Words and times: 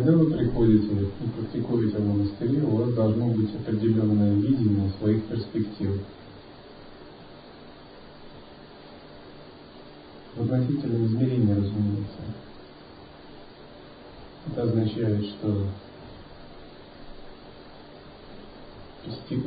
Когда 0.00 0.16
вы 0.16 0.30
приходите 0.30 0.94
и 0.94 1.28
практикуете 1.28 1.98
в 1.98 2.08
монастыре, 2.08 2.62
у 2.62 2.70
вас 2.70 2.94
должно 2.94 3.26
быть 3.26 3.54
определенное 3.54 4.32
видение 4.32 4.90
своих 4.98 5.24
перспектив. 5.24 6.00
В 10.34 10.42
относительном 10.42 11.04
измерении, 11.04 11.52
разумеется. 11.52 12.22
Это 14.46 14.62
означает, 14.62 15.22
что 15.22 15.66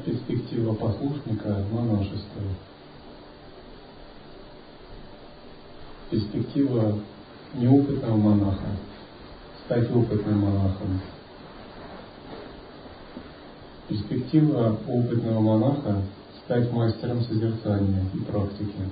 перспектива 0.06 0.76
послушника 0.76 1.66
монашества, 1.72 2.44
перспектива 6.12 7.00
неопытного 7.56 8.18
монаха 8.18 8.68
стать 9.66 9.90
опытным 9.92 10.40
монахом. 10.40 11.00
Перспектива 13.88 14.78
опытного 14.88 15.40
монаха 15.40 16.02
стать 16.44 16.72
мастером 16.72 17.22
созерцания 17.22 18.06
и 18.14 18.20
практики. 18.20 18.90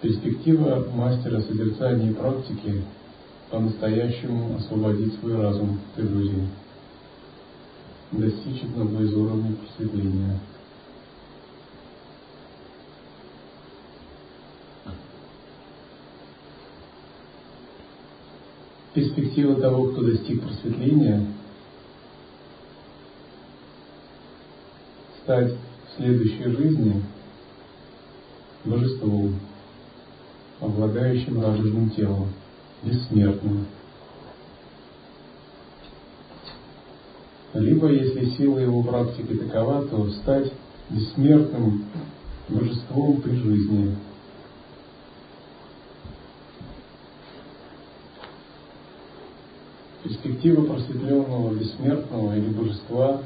Перспектива 0.00 0.86
мастера 0.92 1.40
созерцания 1.40 2.10
и 2.10 2.14
практики 2.14 2.84
по-настоящему 3.50 4.56
освободить 4.56 5.18
свой 5.18 5.36
разум 5.36 5.80
от 5.94 6.00
иллюзий, 6.00 6.46
достичь 8.12 8.62
одного 8.62 9.02
из 9.02 9.12
уровней 9.12 9.56
просветления. 9.56 10.38
Перспектива 18.98 19.54
того, 19.54 19.92
кто 19.92 20.02
достиг 20.02 20.42
просветления, 20.42 21.24
стать 25.22 25.52
в 25.52 25.96
следующей 25.96 26.42
жизни 26.42 27.04
божеством, 28.64 29.36
обладающим 30.60 31.40
радужным 31.40 31.90
телом 31.90 32.32
бессмертным. 32.82 33.66
Либо, 37.54 37.92
если 37.92 38.30
сила 38.30 38.58
его 38.58 38.82
практики 38.82 39.32
такова, 39.34 39.86
то 39.86 40.10
стать 40.10 40.52
бессмертным 40.90 41.84
божеством 42.48 43.20
при 43.20 43.36
жизни. 43.36 43.96
Перспектива 50.08 50.62
просветленного 50.62 51.54
бессмертного 51.54 52.34
или 52.34 52.48
божества 52.48 53.22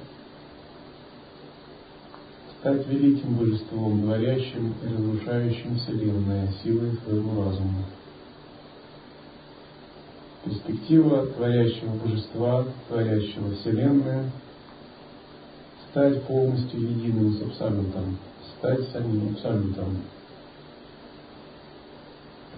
стать 2.59 2.87
великим 2.89 3.37
божеством, 3.37 4.03
творящим 4.03 4.75
и 4.83 4.93
разрушающим 4.93 5.77
Вселенную 5.77 6.49
силой 6.63 6.99
своего 7.05 7.45
разума 7.45 7.85
перспектива 10.45 11.27
творящего 11.27 11.95
божества, 12.05 12.67
творящего 12.89 13.55
Вселенную, 13.57 14.31
стать 15.91 16.23
полностью 16.25 16.81
единым 16.81 17.35
с 17.35 17.43
Абсолютом, 17.43 18.19
стать 18.59 18.89
самим 18.91 19.35
Абсолютом. 19.35 19.99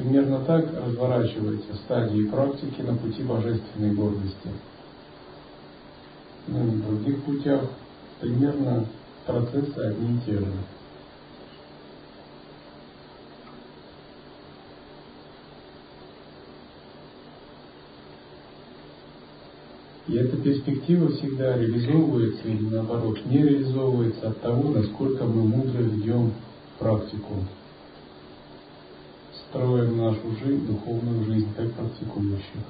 Примерно 0.05 0.41
так 0.41 0.67
разворачивается 0.71 1.75
стадии 1.77 2.27
практики 2.27 2.83
на 2.83 2.95
пути 2.95 3.23
божественной 3.23 3.95
гордости. 3.95 4.51
Но 6.47 6.63
на 6.63 6.83
других 6.83 7.23
путях 7.23 7.63
примерно 8.21 8.85
процессы 9.25 9.79
одни 9.79 10.19
и 10.19 10.21
те 10.27 10.33
же. 10.33 10.53
И 20.07 20.17
эта 20.17 20.37
перспектива 20.37 21.13
всегда 21.13 21.57
реализовывается 21.57 22.47
или 22.47 22.69
наоборот 22.69 23.25
не 23.25 23.39
реализовывается 23.39 24.29
от 24.29 24.41
того, 24.43 24.69
насколько 24.69 25.25
мы 25.25 25.45
мудро 25.45 25.79
ведем 25.79 26.35
практику. 26.79 27.37
Строим 29.55 29.99
нашу 29.99 30.35
жизнь, 30.43 30.67
духовную 30.67 31.25
жизнь, 31.27 31.47
как 31.57 31.71
практикующих. 31.75 32.61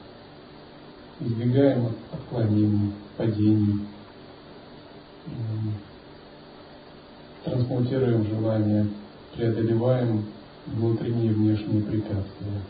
Избегаем 1.18 1.92
отклонений, 2.12 2.92
падений, 3.16 3.86
трансмутируем 7.42 8.26
желания, 8.26 8.86
преодолеваем 9.34 10.26
внутренние 10.66 11.30
и 11.30 11.34
внешние 11.34 11.82
препятствия. 11.84 12.60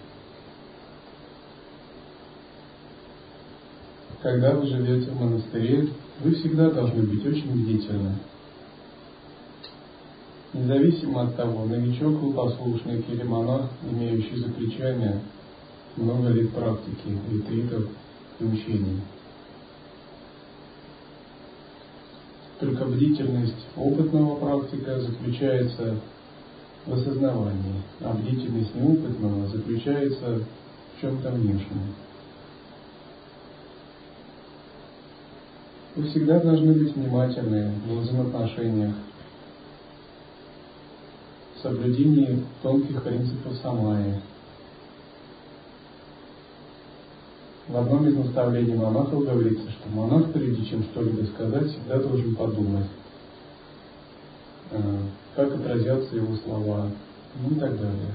когда 4.23 4.53
вы 4.53 4.67
живете 4.67 5.11
в 5.11 5.21
монастыре, 5.21 5.89
вы 6.21 6.35
всегда 6.37 6.71
должны 6.71 7.03
быть 7.03 7.27
очень 7.27 7.51
бдительны. 7.51 8.15
Независимо 10.55 11.23
от 11.23 11.37
того, 11.37 11.67
новичок 11.67 12.13
вы 12.23 12.33
послушник 12.33 13.09
или 13.09 13.25
монах, 13.25 13.71
имеющий 13.91 14.37
за 14.37 14.51
плечами 14.51 15.21
много 15.97 16.29
лет 16.29 16.53
практики, 16.53 17.19
ретритов 17.29 17.89
и 18.39 18.45
учений. 18.45 19.01
Только 22.61 22.85
бдительность 22.85 23.67
опытного 23.77 24.37
практика 24.37 25.01
заключается 25.01 25.97
в 26.87 26.93
осознавании, 26.93 27.83
а 28.01 28.15
бдительность 28.15 28.77
неопытного 28.77 29.49
заключается 29.49 30.41
в 30.97 31.01
чем-то 31.01 31.31
внешнем. 31.31 31.95
Вы 35.97 36.05
всегда 36.05 36.39
должны 36.39 36.75
быть 36.75 36.95
внимательны 36.95 37.73
в 37.89 37.99
взаимоотношениях, 38.01 38.95
соблюдении 41.65 42.45
тонких 42.63 43.03
принципов 43.03 43.57
самаи. 43.63 44.21
В 47.67 47.77
одном 47.79 48.07
из 48.07 48.15
наставлений 48.15 48.75
монахов 48.75 49.25
говорится, 49.25 49.71
что 49.71 49.89
монах, 49.89 50.31
прежде 50.33 50.67
чем 50.67 50.83
что-либо 50.85 51.25
сказать, 51.25 51.71
всегда 51.71 51.99
должен 51.99 52.37
подумать, 52.37 52.87
э, 54.71 54.99
как 55.35 55.55
отразятся 55.55 56.15
его 56.15 56.37
слова, 56.45 56.91
ну 57.41 57.57
и 57.57 57.59
так 57.59 57.81
далее. 57.81 58.13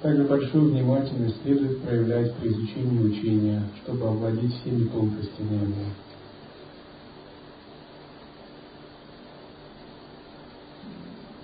Также 0.00 0.24
большую 0.24 0.70
внимательность 0.70 1.42
следует 1.42 1.82
проявлять 1.82 2.32
при 2.36 2.50
изучении 2.50 3.04
учения, 3.04 3.62
чтобы 3.82 4.06
овладеть 4.06 4.54
всеми 4.60 4.86
тонкостями 4.86 5.54
его. 5.54 5.84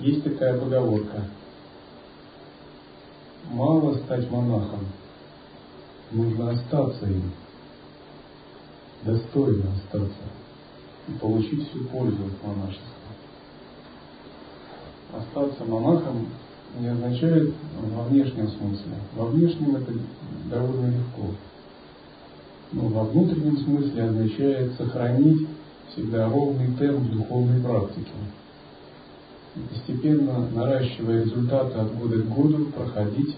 Есть 0.01 0.23
такая 0.23 0.57
поговорка. 0.59 1.25
Мало 3.51 3.95
стать 3.97 4.31
монахом, 4.31 4.87
нужно 6.13 6.51
остаться 6.51 7.07
им, 7.07 7.33
достойно 9.03 9.73
остаться 9.73 10.23
и 11.09 11.13
получить 11.13 11.69
всю 11.69 11.85
пользу 11.87 12.27
от 12.27 12.47
монашества. 12.47 12.85
Остаться 15.15 15.65
монахом 15.65 16.29
не 16.79 16.89
означает 16.89 17.53
во 17.81 18.05
внешнем 18.05 18.49
смысле. 18.51 18.93
Во 19.17 19.27
внешнем 19.27 19.77
это 19.77 19.93
довольно 20.49 20.97
легко. 20.97 21.35
Но 22.71 22.87
во 22.89 23.05
внутреннем 23.05 23.57
смысле 23.59 24.05
означает 24.05 24.75
сохранить 24.75 25.49
всегда 25.91 26.29
ровный 26.29 26.73
темп 26.77 27.11
духовной 27.11 27.61
практики. 27.61 28.13
И 29.57 29.61
постепенно, 29.61 30.49
наращивая 30.51 31.25
результаты 31.25 31.79
от 31.79 31.97
года 31.97 32.19
к 32.23 32.29
году, 32.29 32.67
проходить 32.67 33.37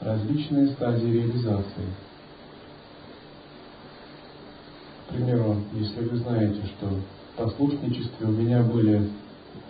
различные 0.00 0.68
стадии 0.68 1.06
реализации. 1.06 1.86
К 5.06 5.14
примеру, 5.14 5.56
если 5.72 6.04
вы 6.04 6.16
знаете, 6.18 6.60
что 6.76 6.88
в 6.88 7.36
послушничестве 7.36 8.26
у 8.26 8.32
меня 8.32 8.62
были 8.62 9.08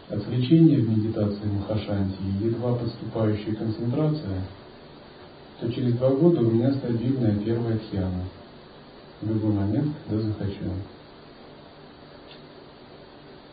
отвлечение 0.08 0.78
в 0.78 0.88
медитации 0.88 1.46
Махашанти 1.46 2.16
и 2.22 2.46
едва 2.46 2.74
подступающая 2.76 3.54
концентрация, 3.54 4.42
то 5.60 5.72
через 5.72 5.94
два 5.94 6.10
года 6.10 6.40
у 6.40 6.50
меня 6.50 6.72
стабильная 6.74 7.36
первая 7.36 7.78
тхьяна. 7.78 8.24
В 9.20 9.28
любой 9.28 9.52
момент, 9.52 9.94
когда 10.06 10.22
захочу. 10.22 10.72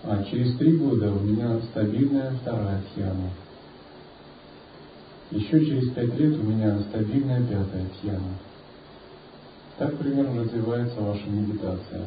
А 0.05 0.21
через 0.25 0.57
три 0.57 0.75
года 0.75 1.13
у 1.13 1.19
меня 1.19 1.61
стабильная 1.71 2.31
вторая 2.31 2.81
тхьяна. 2.81 3.29
Еще 5.31 5.65
через 5.65 5.91
пять 5.94 6.13
лет 6.19 6.38
у 6.38 6.44
меня 6.44 6.77
стабильная 6.89 7.41
пятая 7.41 7.85
тьяна. 8.01 8.38
Так 9.77 9.97
примерно 9.97 10.44
развивается 10.44 11.00
ваша 11.00 11.25
медитация. 11.27 12.05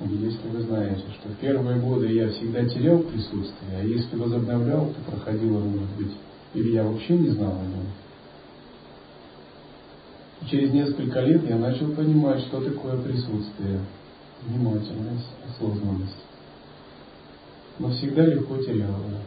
Если 0.00 0.48
вы 0.48 0.62
знаете, 0.62 1.02
что 1.18 1.30
в 1.30 1.36
первые 1.36 1.80
годы 1.80 2.12
я 2.12 2.28
всегда 2.28 2.64
терял 2.66 2.98
присутствие, 3.00 3.80
а 3.80 3.82
если 3.82 4.16
возобновлял, 4.16 4.86
то 4.86 5.10
проходило, 5.10 5.60
может 5.60 5.90
быть, 5.96 6.12
или 6.52 6.72
я 6.72 6.84
вообще 6.84 7.14
не 7.14 7.30
знал 7.30 7.52
о 7.52 7.64
нем. 7.64 7.86
И 10.42 10.46
через 10.46 10.72
несколько 10.72 11.20
лет 11.20 11.48
я 11.48 11.56
начал 11.56 11.90
понимать, 11.92 12.40
что 12.42 12.60
такое 12.60 12.98
присутствие, 13.02 13.80
внимательность, 14.46 15.28
осознанность. 15.48 16.29
Но 17.80 17.88
всегда 17.88 18.26
легко 18.26 18.58
терял 18.58 18.90
его. 18.90 19.20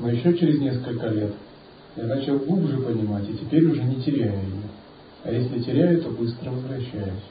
Но 0.00 0.10
еще 0.10 0.36
через 0.36 0.58
несколько 0.58 1.06
лет 1.06 1.32
я 1.94 2.04
начал 2.04 2.38
глубже 2.38 2.76
понимать, 2.78 3.28
и 3.30 3.34
теперь 3.34 3.64
уже 3.66 3.84
не 3.84 4.02
теряю 4.02 4.32
ее. 4.32 4.62
А 5.22 5.30
если 5.30 5.60
теряю, 5.60 6.02
то 6.02 6.10
быстро 6.10 6.50
возвращаюсь. 6.50 7.22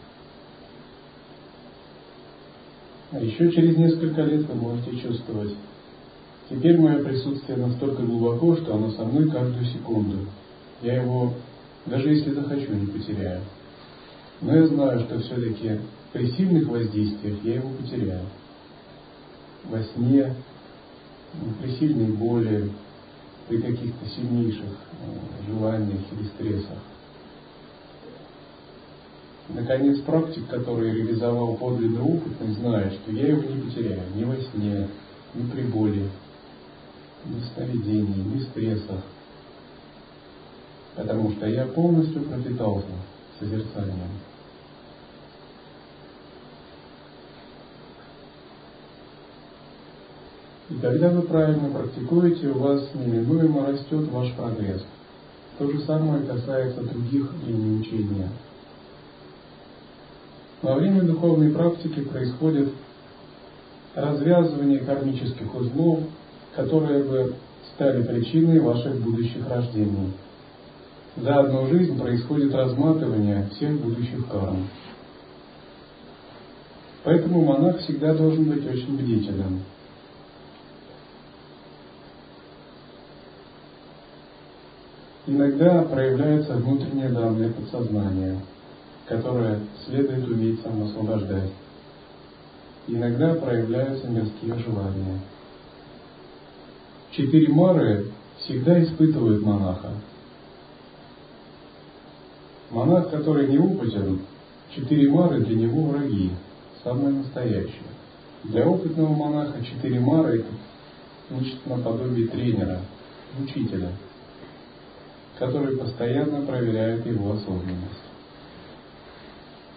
А 3.11 3.19
еще 3.19 3.51
через 3.51 3.75
несколько 3.75 4.21
лет 4.21 4.45
вы 4.47 4.55
можете 4.55 4.97
чувствовать, 5.01 5.53
теперь 6.49 6.79
мое 6.79 7.03
присутствие 7.03 7.57
настолько 7.57 8.03
глубоко, 8.03 8.55
что 8.55 8.73
оно 8.73 8.91
со 8.91 9.03
мной 9.03 9.29
каждую 9.29 9.65
секунду. 9.65 10.27
Я 10.81 11.01
его, 11.01 11.33
даже 11.85 12.09
если 12.09 12.31
захочу, 12.31 12.73
не 12.73 12.87
потеряю. 12.87 13.41
Но 14.39 14.55
я 14.55 14.65
знаю, 14.67 15.01
что 15.01 15.19
все-таки 15.19 15.79
при 16.13 16.27
сильных 16.31 16.69
воздействиях 16.69 17.43
я 17.43 17.55
его 17.55 17.69
потеряю. 17.71 18.23
Во 19.69 19.83
сне, 19.83 20.33
при 21.61 21.71
сильной 21.77 22.11
боли, 22.13 22.71
при 23.47 23.61
каких-то 23.61 24.05
сильнейших 24.15 24.63
э, 24.63 25.47
желаниях 25.47 26.01
или 26.11 26.27
стрессах. 26.27 26.79
Наконец, 29.49 29.99
практик, 30.01 30.47
который 30.49 30.91
реализовал 30.91 31.55
подлинный 31.55 32.01
опытность, 32.01 32.59
знает, 32.59 32.93
что 32.93 33.11
я 33.11 33.29
его 33.29 33.43
не 33.43 33.61
потеряю 33.61 34.01
ни 34.13 34.25
во 34.25 34.35
сне, 34.35 34.89
ни 35.33 35.49
при 35.49 35.61
боли, 35.63 36.09
ни 37.25 37.39
в 37.39 37.45
сновидении, 37.53 38.23
ни 38.23 38.39
в 38.39 38.43
стрессах. 38.43 39.01
Потому 40.95 41.31
что 41.31 41.45
я 41.47 41.65
полностью 41.65 42.23
пропитался 42.23 42.87
созерцанием. 43.39 44.09
И 50.69 50.75
когда 50.75 51.09
вы 51.09 51.21
правильно 51.21 51.69
практикуете, 51.69 52.49
у 52.49 52.59
вас 52.59 52.83
неминуемо 52.93 53.67
растет 53.67 54.09
ваш 54.11 54.33
прогресс. 54.33 54.83
То 55.57 55.71
же 55.71 55.79
самое 55.81 56.25
касается 56.25 56.81
других 56.81 57.31
линий 57.45 57.79
учения. 57.79 58.29
Во 60.61 60.75
время 60.75 61.03
духовной 61.03 61.51
практики 61.51 62.01
происходит 62.01 62.69
развязывание 63.95 64.79
кармических 64.79 65.53
узлов, 65.55 65.99
которые 66.55 67.03
бы 67.03 67.35
стали 67.73 68.03
причиной 68.03 68.59
ваших 68.59 68.95
будущих 68.95 69.47
рождений. 69.47 70.13
За 71.15 71.39
одну 71.39 71.67
жизнь 71.67 71.97
происходит 71.97 72.53
разматывание 72.53 73.49
всех 73.55 73.79
будущих 73.79 74.27
карм. 74.27 74.67
Поэтому 77.03 77.43
монах 77.43 77.79
всегда 77.79 78.13
должен 78.13 78.43
быть 78.43 78.67
очень 78.69 78.97
бдительным. 78.97 79.61
Иногда 85.27 85.83
проявляются 85.83 86.53
внутренние 86.53 87.09
данные 87.09 87.51
подсознания– 87.51 88.39
которое 89.07 89.62
следует 89.85 90.27
уметь 90.27 90.62
самоосвобождать. 90.62 91.51
Иногда 92.88 93.35
проявляются 93.35 94.07
мирские 94.07 94.56
желания. 94.59 95.19
Четыре 97.12 97.51
мары 97.53 98.12
всегда 98.39 98.81
испытывают 98.83 99.41
монаха. 99.44 99.91
Монах, 102.69 103.09
который 103.09 103.47
не 103.47 103.57
опытен, 103.57 104.21
четыре 104.75 105.09
мары 105.09 105.39
для 105.39 105.56
него 105.56 105.88
враги, 105.88 106.31
самые 106.83 107.15
настоящие. 107.15 107.83
Для 108.44 108.68
опытного 108.68 109.13
монаха 109.13 109.63
четыре 109.63 110.00
мары 110.01 110.45
нечто 111.29 111.69
наподобие 111.69 112.27
тренера, 112.27 112.81
учителя, 113.41 113.91
который 115.39 115.78
постоянно 115.78 116.45
проверяет 116.45 117.06
его 117.06 117.34
осознанность. 117.34 118.01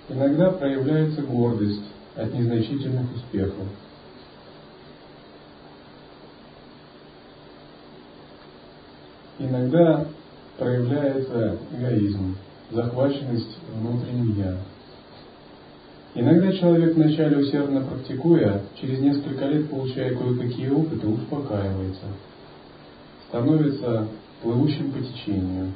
Иногда 0.08 0.50
проявляется 0.50 1.22
гордость 1.22 1.84
от 2.16 2.32
незначительных 2.34 3.14
успехов. 3.14 3.66
Иногда 9.38 10.06
проявляется 10.58 11.58
эгоизм, 11.72 12.36
захваченность 12.70 13.58
внутренним 13.72 14.36
«я». 14.36 14.56
Иногда 16.12 16.52
человек 16.52 16.96
вначале 16.96 17.38
усердно 17.38 17.82
практикуя, 17.82 18.62
через 18.80 18.98
несколько 18.98 19.46
лет 19.46 19.70
получая 19.70 20.14
кое-какие 20.16 20.68
опыты, 20.68 21.06
успокаивается, 21.06 22.06
становится 23.28 24.08
плывущим 24.42 24.92
по 24.92 25.00
течению, 25.00 25.72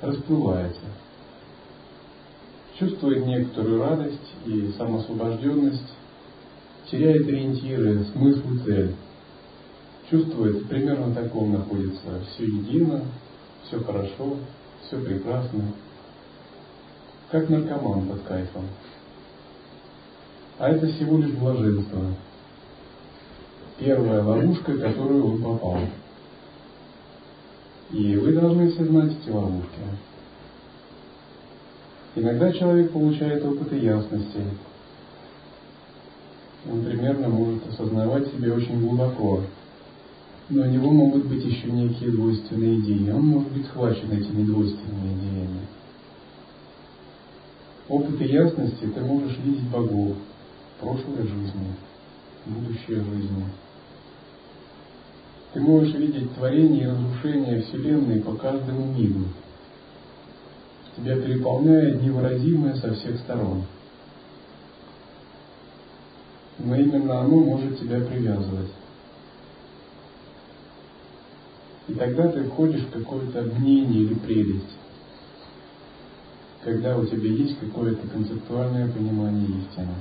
расплывается– 0.00 0.80
чувствует 2.82 3.24
некоторую 3.26 3.80
радость 3.80 4.34
и 4.44 4.72
самосвобожденность, 4.76 5.92
теряет 6.90 7.26
ориентиры, 7.28 8.04
смысл 8.12 8.54
и 8.54 8.58
цель. 8.58 8.94
Чувствует, 10.10 10.68
примерно 10.68 11.06
в 11.06 11.14
таком 11.14 11.52
находится 11.52 12.20
все 12.32 12.44
едино, 12.44 13.02
все 13.64 13.80
хорошо, 13.80 14.36
все 14.86 14.98
прекрасно. 15.00 15.72
Как 17.30 17.48
наркоман 17.48 18.08
под 18.08 18.22
кайфом. 18.22 18.64
А 20.58 20.68
это 20.68 20.86
всего 20.88 21.18
лишь 21.18 21.34
блаженство. 21.34 22.00
Первая 23.78 24.22
ловушка, 24.22 24.72
в 24.72 24.80
которую 24.80 25.34
он 25.34 25.42
попал. 25.42 25.78
И 27.92 28.16
вы 28.16 28.32
должны 28.32 28.70
все 28.70 28.84
знать 28.86 29.12
эти 29.12 29.30
ловушки. 29.30 29.80
Иногда 32.14 32.50
человек 32.52 32.90
получает 32.90 33.44
опыты 33.44 33.76
ясности. 33.76 34.44
Он 36.70 36.84
примерно 36.84 37.28
может 37.28 37.66
осознавать 37.68 38.28
себя 38.28 38.54
очень 38.54 38.80
глубоко. 38.80 39.42
Но 40.48 40.62
у 40.62 40.66
него 40.66 40.90
могут 40.90 41.26
быть 41.26 41.44
еще 41.44 41.70
некие 41.70 42.10
двойственные 42.10 42.80
идеи. 42.80 43.10
Он 43.10 43.26
может 43.26 43.52
быть 43.52 43.66
схвачен 43.66 44.10
этими 44.10 44.44
двойственными 44.44 45.14
идеями. 45.18 45.60
Опыты 47.88 48.24
ясности 48.24 48.86
ты 48.86 49.00
можешь 49.00 49.36
видеть 49.38 49.68
богов, 49.68 50.16
прошлой 50.80 51.22
жизни, 51.22 51.74
будущей 52.46 52.94
жизни. 52.94 53.44
Ты 55.52 55.60
можешь 55.60 55.94
видеть 55.94 56.34
творение 56.34 56.84
и 56.84 56.86
разрушение 56.86 57.62
Вселенной 57.62 58.20
по 58.20 58.34
каждому 58.34 58.86
мигу, 58.94 59.26
тебя 60.96 61.16
переполняет 61.16 62.02
невыразимое 62.02 62.74
со 62.76 62.94
всех 62.94 63.18
сторон. 63.18 63.64
Но 66.58 66.74
именно 66.76 67.20
оно 67.20 67.36
может 67.36 67.78
тебя 67.78 68.00
привязывать. 68.00 68.70
И 71.88 71.94
тогда 71.94 72.28
ты 72.28 72.44
входишь 72.44 72.84
в 72.84 72.90
какое-то 72.90 73.42
мнение 73.42 74.04
или 74.04 74.14
прелесть, 74.14 74.78
когда 76.62 76.96
у 76.96 77.04
тебя 77.04 77.28
есть 77.28 77.58
какое-то 77.58 78.06
концептуальное 78.06 78.90
понимание 78.90 79.48
истины. 79.48 79.94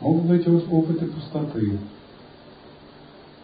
Могут 0.00 0.24
быть 0.24 0.48
опыты 0.48 1.06
пустоты. 1.06 1.78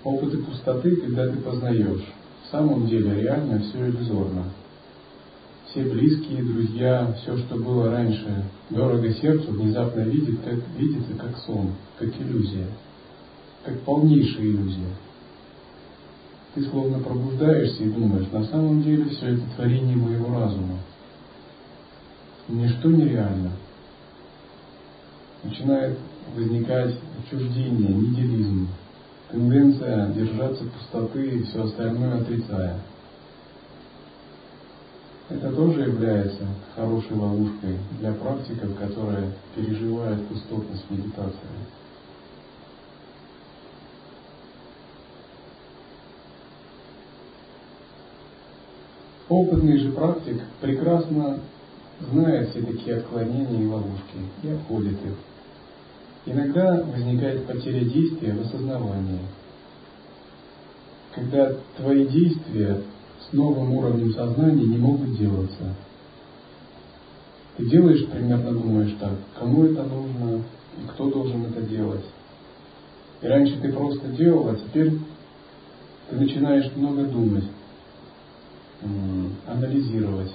Опыты 0.05 0.39
пустоты, 0.39 0.97
когда 0.97 1.29
ты 1.29 1.39
познаешь. 1.39 2.05
В 2.47 2.51
самом 2.51 2.87
деле 2.87 3.23
реально 3.23 3.61
все 3.61 3.89
иллюзорно 3.89 4.45
все 5.75 5.83
близкие, 5.83 6.45
друзья, 6.45 7.13
все, 7.21 7.37
что 7.37 7.57
было 7.57 7.91
раньше 7.91 8.45
дорого 8.71 9.13
сердцу, 9.15 9.51
внезапно 9.51 10.03
видит, 10.03 10.39
как, 10.45 10.61
видится 10.79 11.15
как 11.15 11.37
сон, 11.39 11.73
как 11.99 12.11
иллюзия, 12.21 12.69
как 13.65 13.81
полнейшая 13.81 14.45
иллюзия. 14.45 14.95
Ты 16.55 16.63
словно 16.67 17.01
пробуждаешься 17.01 17.83
и 17.83 17.91
думаешь, 17.91 18.31
на 18.31 18.45
самом 18.45 18.85
деле 18.85 19.07
все 19.07 19.35
это 19.35 19.43
творение 19.57 19.97
моего 19.97 20.39
разума. 20.39 20.79
Ничто 22.47 22.89
нереально. 22.89 23.51
Начинает 25.43 25.99
возникать 26.37 26.95
отчуждение, 27.19 27.95
нигилизм, 27.95 28.69
тенденция 29.35 30.07
держаться 30.11 30.65
пустоты 30.65 31.27
и 31.27 31.43
все 31.43 31.65
остальное 31.65 32.21
отрицая. 32.21 32.79
Это 35.29 35.51
тоже 35.51 35.81
является 35.83 36.47
хорошей 36.77 37.17
ловушкой 37.17 37.79
для 37.99 38.13
практиков, 38.13 38.77
которые 38.79 39.33
переживают 39.57 40.25
пустотность 40.29 40.89
медитации. 40.89 41.41
Опытный 49.29 49.79
же 49.79 49.91
практик 49.93 50.43
прекрасно 50.61 51.41
знает 52.13 52.51
все 52.51 52.63
такие 52.63 52.99
отклонения 52.99 53.63
и 53.63 53.67
ловушки 53.67 54.19
и 54.43 54.51
обходит 54.51 55.05
их. 55.05 55.34
Иногда 56.27 56.83
возникает 56.83 57.47
потеря 57.47 57.85
действия 57.85 58.33
в 58.33 58.41
осознавании. 58.47 59.21
Когда 61.15 61.53
твои 61.77 62.07
действия 62.07 62.81
с 63.21 63.33
новым 63.33 63.73
уровнем 63.75 64.13
сознания 64.15 64.65
не 64.65 64.79
могут 64.79 65.19
делаться. 65.19 65.75
Ты 67.57 67.69
делаешь 67.69 68.07
примерно, 68.07 68.53
думаешь 68.53 68.97
так, 68.99 69.13
кому 69.39 69.65
это 69.65 69.83
нужно 69.85 70.43
и 70.83 70.87
кто 70.89 71.11
должен 71.11 71.45
это 71.45 71.61
делать. 71.63 72.05
И 73.23 73.27
раньше 73.27 73.61
ты 73.61 73.73
просто 73.73 74.09
делал, 74.09 74.49
а 74.49 74.57
теперь 74.57 74.93
ты 76.11 76.17
начинаешь 76.17 76.75
много 76.75 77.05
думать, 77.05 77.45
анализировать. 79.47 80.33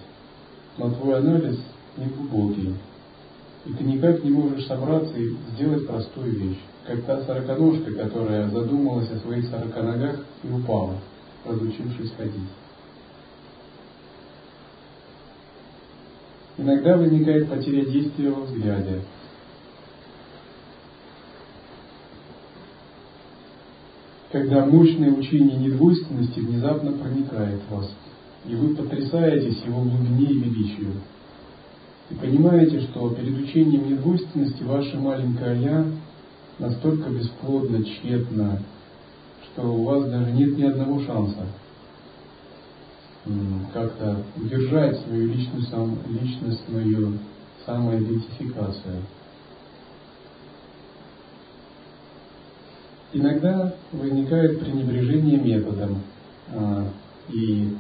Но 0.78 0.92
твой 0.92 1.18
анализ 1.18 1.60
не 1.98 2.06
глубокий. 2.06 2.74
И 3.70 3.74
ты 3.74 3.84
никак 3.84 4.24
не 4.24 4.32
можешь 4.32 4.66
собраться 4.66 5.16
и 5.16 5.30
сделать 5.54 5.86
простую 5.86 6.32
вещь. 6.40 6.60
Как 6.88 7.04
та 7.04 7.22
сороконожка, 7.22 7.92
которая 7.92 8.50
задумалась 8.50 9.12
о 9.12 9.20
своих 9.20 9.46
сорока 9.46 9.84
ногах 9.84 10.26
и 10.42 10.52
упала, 10.52 10.96
разучившись 11.46 12.12
ходить. 12.18 12.50
Иногда 16.58 16.98
возникает 16.98 17.48
потеря 17.48 17.86
действия 17.86 18.32
во 18.32 18.42
взгляде. 18.42 19.02
Когда 24.32 24.66
мощное 24.66 25.12
учение 25.12 25.58
недвойственности 25.58 26.40
внезапно 26.40 26.94
проникает 26.94 27.62
в 27.70 27.76
вас, 27.76 27.92
и 28.48 28.56
вы 28.56 28.76
потрясаетесь 28.76 29.62
его 29.64 29.82
глубине 29.82 30.26
и 30.26 30.40
величию. 30.40 30.94
И 32.10 32.16
понимаете, 32.16 32.82
что 32.82 33.10
перед 33.12 33.38
учением 33.38 33.90
недвойственности 33.90 34.64
ваше 34.64 34.98
маленькое 34.98 35.62
«я» 35.62 35.86
настолько 36.58 37.10
бесплодно, 37.10 37.84
тщетно, 37.84 38.60
что 39.46 39.74
у 39.74 39.84
вас 39.84 40.10
даже 40.10 40.32
нет 40.32 40.58
ни 40.58 40.64
одного 40.64 41.00
шанса 41.02 41.46
как-то 43.74 44.24
удержать 44.38 45.00
свою 45.02 45.28
личную, 45.28 45.64
сам, 45.64 45.98
личностную 46.08 47.20
самоидентификацию. 47.66 49.04
Иногда 53.12 53.76
возникает 53.92 54.60
пренебрежение 54.60 55.38
методом 55.38 56.02
а, 56.54 56.88
и 57.30 57.76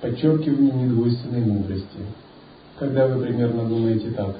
подчеркивание 0.00 0.72
недвойственной 0.72 1.40
мудрости. 1.40 1.98
Когда 2.78 3.08
вы 3.08 3.24
примерно 3.24 3.64
думаете 3.64 4.10
так, 4.10 4.36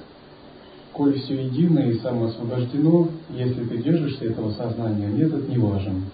коль 0.92 1.18
все 1.18 1.45
едино 1.45 1.80
и 1.80 1.99
самоосвобождено, 1.99 3.09
если 3.30 3.64
ты 3.64 3.78
держишься 3.78 4.26
этого 4.26 4.52
сознания, 4.52 5.09
метод 5.09 5.49
не 5.49 5.59
важен. 5.59 6.04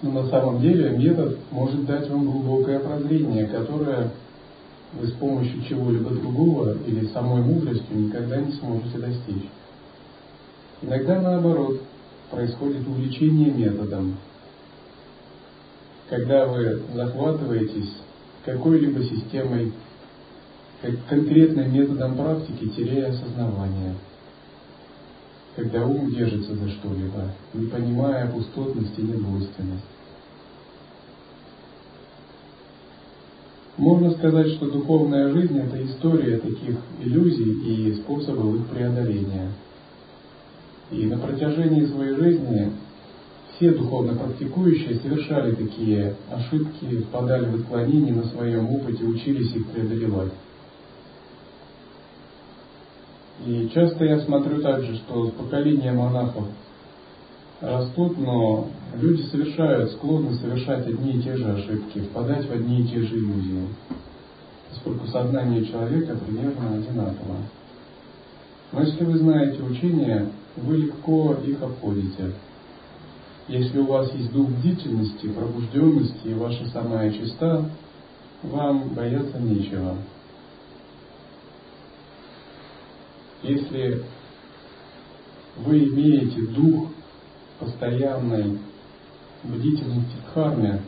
Но 0.00 0.12
на 0.12 0.28
самом 0.28 0.60
деле 0.60 0.90
метод 0.90 1.38
может 1.50 1.84
дать 1.86 2.08
вам 2.08 2.30
глубокое 2.30 2.78
прозрение, 2.78 3.46
которое 3.46 4.10
вы 4.92 5.08
с 5.08 5.12
помощью 5.12 5.60
чего-либо 5.64 6.10
другого 6.10 6.76
или 6.86 7.08
самой 7.08 7.42
мудростью 7.42 7.98
никогда 7.98 8.40
не 8.40 8.52
сможете 8.52 8.98
достичь. 8.98 9.48
Иногда 10.82 11.20
наоборот, 11.20 11.80
происходит 12.30 12.86
увлечение 12.86 13.50
методом. 13.50 14.14
Когда 16.08 16.46
вы 16.46 16.82
захватываетесь 16.94 17.92
какой-либо 18.44 19.04
системой, 19.04 19.72
конкретным 21.08 21.72
методом 21.72 22.16
практики, 22.16 22.68
теряя 22.68 23.10
осознавание. 23.10 23.94
Когда 25.56 25.84
ум 25.84 26.10
держится 26.12 26.54
за 26.54 26.68
что-либо, 26.70 27.32
не 27.52 27.66
понимая 27.66 28.30
пустотность 28.30 28.96
и 28.96 29.02
недвойственность. 29.02 29.84
Можно 33.76 34.10
сказать, 34.12 34.48
что 34.54 34.70
духовная 34.70 35.30
жизнь– 35.32 35.58
это 35.60 35.84
история 35.84 36.38
таких 36.38 36.76
иллюзий 37.00 37.52
и 37.52 37.94
способов 37.94 38.56
их 38.56 38.66
преодоления. 38.66 39.52
И 40.90 41.06
на 41.06 41.18
протяжении 41.18 41.86
своей 41.86 42.14
жизни 42.14 42.72
все 43.58 43.72
духовно 43.72 44.14
практикующие 44.14 45.00
совершали 45.00 45.52
такие 45.56 46.14
ошибки, 46.30 47.02
впадали 47.02 47.46
в 47.46 47.54
отклонения 47.56 48.14
на 48.14 48.24
своем 48.26 48.70
опыте, 48.70 49.04
учились 49.04 49.52
их 49.52 49.66
преодолевать. 49.66 50.32
И 53.44 53.68
часто 53.74 54.04
я 54.04 54.20
смотрю 54.20 54.62
также, 54.62 54.94
что 54.96 55.30
поколения 55.30 55.92
монахов 55.92 56.44
растут, 57.60 58.16
но 58.18 58.68
люди 58.94 59.22
совершают, 59.22 59.90
склонны 59.92 60.34
совершать 60.34 60.86
одни 60.86 61.14
и 61.14 61.22
те 61.22 61.36
же 61.36 61.50
ошибки, 61.52 61.98
впадать 61.98 62.48
в 62.48 62.52
одни 62.52 62.82
и 62.82 62.86
те 62.86 63.00
же 63.00 63.16
иллюзии, 63.16 63.66
поскольку 64.70 65.08
сознание 65.08 65.64
человека 65.66 66.16
примерно 66.16 66.74
одинаково. 66.74 67.36
Но 68.70 68.82
если 68.82 69.04
вы 69.04 69.18
знаете 69.18 69.62
учение, 69.62 70.28
вы 70.56 70.76
легко 70.76 71.34
их 71.44 71.60
обходите. 71.60 72.34
Если 73.48 73.78
у 73.78 73.86
вас 73.86 74.12
есть 74.12 74.30
дух 74.30 74.50
бдительности, 74.50 75.26
пробужденности 75.28 76.28
и 76.28 76.34
ваша 76.34 76.66
самая 76.66 77.10
чиста, 77.10 77.64
вам 78.42 78.90
бояться 78.90 79.38
нечего. 79.38 79.96
Если 83.42 84.04
вы 85.56 85.84
имеете 85.84 86.42
дух 86.48 86.88
постоянной 87.58 88.58
бдительности 89.44 90.16
в 90.26 90.34
харме, 90.34 90.82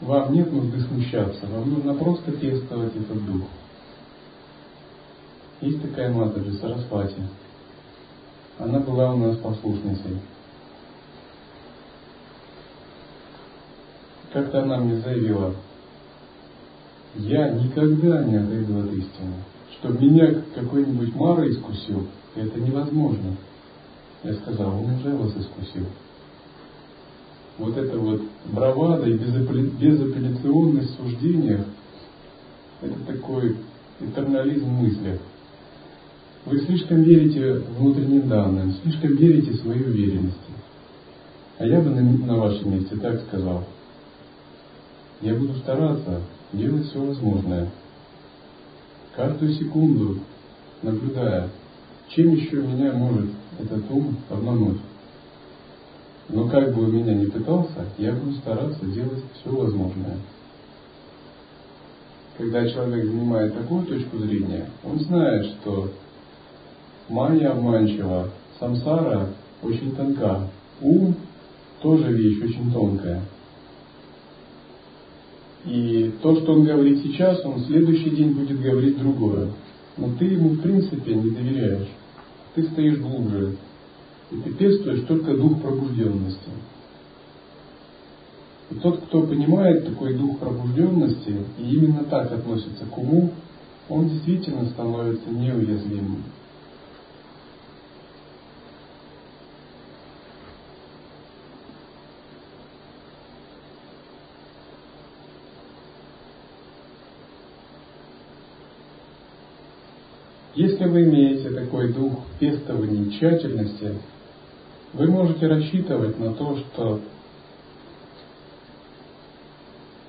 вам 0.00 0.32
нет 0.32 0.50
нужды 0.50 0.80
смущаться, 0.80 1.46
вам 1.46 1.68
нужно 1.70 1.94
просто 1.94 2.32
пестовать 2.32 2.96
этот 2.96 3.26
дух. 3.26 3.46
Есть 5.60 5.82
такая 5.82 6.10
Матаджи 6.10 6.54
Сарасвати. 6.54 7.22
Она 8.58 8.80
была 8.80 9.12
у 9.12 9.18
нас 9.18 9.36
послушницей. 9.36 10.18
Как-то 14.32 14.62
она 14.62 14.78
мне 14.78 15.00
заявила, 15.00 15.54
я 17.16 17.50
никогда 17.50 18.22
не 18.22 18.36
отойду 18.36 18.80
от 18.80 18.92
истины. 18.92 19.34
Чтобы 19.78 20.04
меня 20.04 20.42
какой-нибудь 20.54 21.14
Мара 21.14 21.48
искусил, 21.48 22.06
это 22.36 22.60
невозможно. 22.60 23.36
Я 24.22 24.34
сказал, 24.34 24.78
он 24.78 24.94
уже 24.94 25.16
вас 25.16 25.30
искусил. 25.30 25.86
Вот 27.58 27.76
это 27.76 27.98
вот 27.98 28.22
бравада 28.46 29.08
и 29.08 29.14
безапелляционность 29.14 30.98
в 30.98 31.02
суждениях, 31.02 31.66
это 32.80 32.94
такой 33.06 33.56
этернализм 34.00 34.66
в 34.66 34.82
мыслях. 34.82 35.18
Вы 36.46 36.60
слишком 36.60 37.02
верите 37.02 37.54
внутренним 37.78 38.28
данным, 38.28 38.74
слишком 38.82 39.16
верите 39.16 39.54
своей 39.54 39.82
уверенности. 39.82 40.38
А 41.58 41.66
я 41.66 41.80
бы 41.80 41.90
на, 41.90 42.00
на 42.00 42.36
вашем 42.36 42.72
месте 42.72 42.96
так 42.96 43.20
сказал. 43.22 43.64
Я 45.20 45.34
буду 45.34 45.54
стараться 45.58 46.22
делать 46.52 46.86
все 46.86 46.98
возможное. 46.98 47.68
Каждую 49.14 49.52
секунду, 49.52 50.20
наблюдая, 50.82 51.50
чем 52.08 52.34
еще 52.34 52.56
меня 52.56 52.92
может 52.92 53.30
этот 53.58 53.90
ум 53.90 54.16
обмануть. 54.30 54.80
Но 56.30 56.48
как 56.48 56.74
бы 56.74 56.86
меня 56.86 57.14
ни 57.14 57.26
пытался, 57.26 57.86
я 57.98 58.12
буду 58.12 58.36
стараться 58.36 58.84
делать 58.86 59.22
все 59.34 59.50
возможное. 59.50 60.16
Когда 62.38 62.66
человек 62.66 63.04
занимает 63.04 63.54
такую 63.54 63.84
точку 63.84 64.18
зрения, 64.18 64.70
он 64.84 64.98
знает, 65.00 65.44
что 65.46 65.90
Майя 67.10 67.50
обманчива, 67.50 68.30
самсара 68.58 69.28
очень 69.62 69.94
тонка, 69.94 70.48
ум 70.80 71.14
тоже 71.82 72.12
вещь 72.12 72.42
очень 72.42 72.72
тонкая. 72.72 73.20
И 75.66 76.12
то, 76.22 76.36
что 76.36 76.54
он 76.54 76.64
говорит 76.64 77.02
сейчас, 77.02 77.44
он 77.44 77.54
в 77.54 77.66
следующий 77.66 78.10
день 78.10 78.32
будет 78.32 78.60
говорить 78.60 78.98
другое. 78.98 79.48
но 79.96 80.08
ты 80.18 80.24
ему 80.24 80.50
в 80.50 80.62
принципе 80.62 81.14
не 81.14 81.30
доверяешь. 81.30 81.88
Ты 82.54 82.62
стоишь 82.64 82.98
глубже, 82.98 83.56
и 84.30 84.36
ты 84.36 84.50
пестуешь 84.54 85.06
только 85.06 85.36
дух 85.36 85.60
пробужденности. 85.60 86.50
И 88.70 88.74
тот, 88.76 89.00
кто 89.02 89.22
понимает 89.22 89.86
такой 89.86 90.14
дух 90.14 90.38
пробужденности 90.38 91.36
и 91.58 91.74
именно 91.74 92.04
так 92.04 92.32
относится 92.32 92.86
к 92.86 92.98
уму, 92.98 93.32
он 93.88 94.08
действительно 94.08 94.66
становится 94.66 95.28
неуязвимым. 95.28 96.22
Если 110.60 110.84
вы 110.84 111.04
имеете 111.04 111.48
такой 111.52 111.90
дух 111.90 112.18
пестования 112.38 113.04
и 113.04 113.10
тщательности, 113.12 113.94
вы 114.92 115.06
можете 115.06 115.46
рассчитывать 115.46 116.18
на 116.18 116.34
то, 116.34 116.54
что 116.58 117.00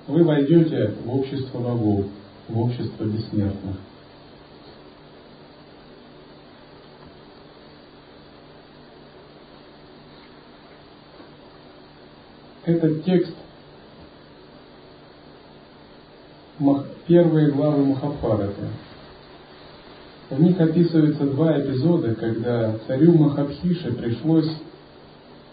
вы 0.07 0.25
войдете 0.25 0.93
в 1.05 1.15
общество 1.15 1.57
богов, 1.57 2.05
в 2.49 2.59
общество 2.59 3.05
бессмертных. 3.05 3.77
Этот 12.65 13.05
текст 13.05 13.35
первые 17.07 17.51
главы 17.51 17.85
Махабхараты. 17.85 18.67
В 20.31 20.41
них 20.41 20.61
описываются 20.61 21.25
два 21.25 21.59
эпизода, 21.59 22.15
когда 22.15 22.77
царю 22.87 23.17
Махабхише 23.17 23.91
пришлось 23.91 24.49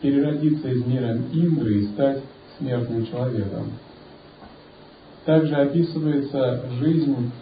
переродиться 0.01 0.69
из 0.69 0.87
мира 0.87 1.19
Индры 1.33 1.81
и 1.81 1.87
стать 1.89 2.23
смертным 2.59 3.05
человеком. 3.09 3.73
Также 5.25 5.57
описывается 5.57 6.63
жизнь 6.79 7.33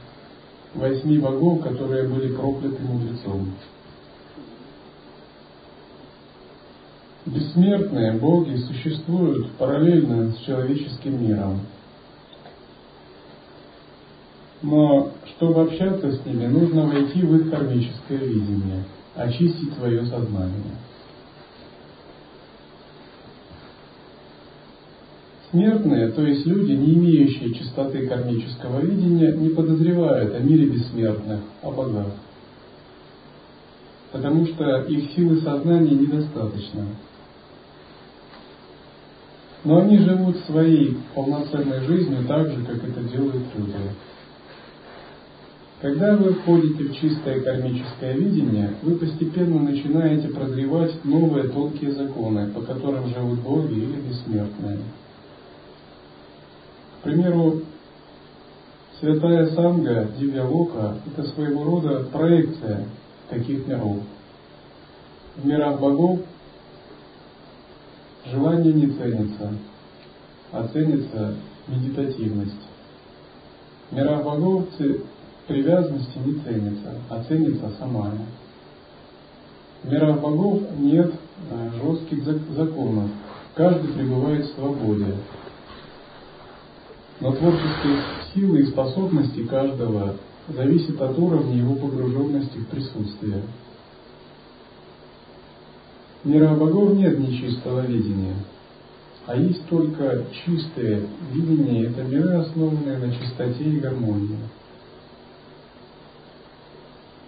восьми 0.72 1.18
богов, 1.18 1.62
которые 1.62 2.08
были 2.08 2.34
прокляты 2.34 2.82
мудрецом. 2.82 3.52
Бессмертные 7.26 8.12
боги 8.12 8.56
существуют 8.56 9.50
параллельно 9.58 10.32
с 10.32 10.38
человеческим 10.38 11.22
миром. 11.22 11.60
Но 14.66 15.12
чтобы 15.36 15.62
общаться 15.62 16.10
с 16.10 16.26
ними, 16.26 16.46
нужно 16.46 16.86
войти 16.86 17.22
в 17.22 17.36
их 17.36 17.50
кармическое 17.52 18.18
видение, 18.18 18.82
очистить 19.14 19.72
свое 19.74 20.04
сознание. 20.06 20.74
Смертные, 25.52 26.08
то 26.08 26.22
есть 26.22 26.44
люди, 26.46 26.72
не 26.72 26.94
имеющие 26.94 27.54
чистоты 27.54 28.08
кармического 28.08 28.80
видения, 28.80 29.36
не 29.36 29.50
подозревают 29.50 30.34
о 30.34 30.40
мире 30.40 30.66
бессмертных, 30.66 31.42
о 31.62 31.70
богах. 31.70 32.14
Потому 34.10 34.46
что 34.46 34.82
их 34.82 35.12
силы 35.12 35.42
сознания 35.42 35.92
недостаточно. 35.92 36.86
Но 39.62 39.78
они 39.78 39.98
живут 39.98 40.38
своей 40.38 40.98
полноценной 41.14 41.82
жизнью 41.82 42.24
так 42.26 42.48
же, 42.50 42.64
как 42.64 42.82
это 42.82 43.00
делают 43.04 43.44
люди. 43.54 43.94
Когда 45.80 46.16
вы 46.16 46.32
входите 46.32 46.84
в 46.84 46.96
чистое 46.96 47.40
кармическое 47.42 48.14
видение, 48.14 48.76
вы 48.82 48.96
постепенно 48.96 49.60
начинаете 49.60 50.28
прозревать 50.28 51.04
новые 51.04 51.48
тонкие 51.48 51.92
законы, 51.92 52.50
по 52.50 52.62
которым 52.62 53.08
живут 53.08 53.40
боги 53.40 53.74
или 53.74 54.00
бессмертные. 54.00 54.78
К 57.00 57.04
примеру, 57.04 57.60
Святая 58.98 59.48
Санга, 59.48 60.08
Дивья 60.18 60.44
Лока– 60.44 60.96
это 61.06 61.28
своего 61.28 61.64
рода 61.64 62.04
проекция 62.10 62.86
таких 63.28 63.66
миров. 63.66 63.98
В 65.36 65.44
мирах 65.44 65.78
богов 65.78 66.20
желание 68.24 68.72
не 68.72 68.86
ценится, 68.86 69.52
а 70.52 70.66
ценится 70.68 71.34
медитативность. 71.68 72.62
В 73.90 73.94
мирах 73.96 74.24
богов 74.24 74.64
привязанности 75.46 76.18
не 76.24 76.34
ценится, 76.40 76.94
а 77.08 77.22
ценится 77.24 77.70
самая. 77.78 78.18
В 79.82 79.92
мирах 79.92 80.20
богов 80.20 80.62
нет 80.78 81.12
э, 81.50 81.70
жестких 81.80 82.24
законов. 82.56 83.10
Каждый 83.54 83.92
пребывает 83.92 84.46
в 84.46 84.54
свободе. 84.54 85.14
Но 87.20 87.32
творческие 87.32 88.02
силы 88.34 88.60
и 88.60 88.66
способности 88.66 89.44
каждого 89.44 90.16
зависят 90.48 91.00
от 91.00 91.18
уровня 91.18 91.56
его 91.56 91.74
погруженности 91.76 92.58
в 92.58 92.66
присутствие. 92.66 93.42
В 96.24 96.28
мирах 96.28 96.58
богов 96.58 96.94
нет 96.94 97.18
нечистого 97.18 97.86
видения, 97.86 98.34
а 99.26 99.36
есть 99.36 99.66
только 99.68 100.24
чистое 100.44 101.02
видение. 101.32 101.90
Это 101.90 102.02
миры, 102.02 102.34
основанные 102.34 102.98
на 102.98 103.12
чистоте 103.14 103.64
и 103.64 103.78
гармонии. 103.78 104.38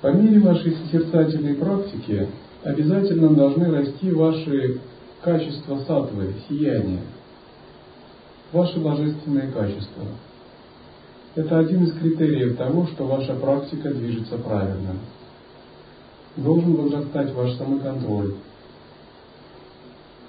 По 0.01 0.09
мере 0.09 0.39
вашей 0.39 0.77
созерцательной 0.77 1.55
практики 1.55 2.29
обязательно 2.63 3.31
должны 3.31 3.71
расти 3.71 4.13
ваши 4.13 4.81
качества 5.23 5.81
сатвы, 5.87 6.35
сияния, 6.49 7.01
ваши 8.53 8.79
божественные 8.79 9.51
качества. 9.51 10.05
Это 11.35 11.59
один 11.59 11.85
из 11.85 11.99
критериев 11.99 12.57
того, 12.57 12.87
что 12.87 13.07
ваша 13.07 13.35
практика 13.35 13.91
движется 13.91 14.39
правильно. 14.39 14.97
Должен 16.37 16.75
возрастать 16.75 17.33
ваш 17.35 17.55
самоконтроль, 17.55 18.35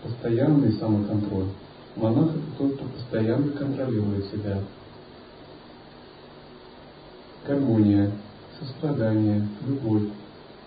постоянный 0.04 0.74
самоконтроль. 0.74 1.50
Монах– 1.96 2.30
это 2.30 2.58
тот, 2.58 2.76
кто 2.76 2.86
постоянно 2.86 3.52
контролирует 3.52 4.26
себя. 4.26 4.64
Гармония, 7.46 8.12
сострадание, 8.60 9.48
любовь, 9.66 10.10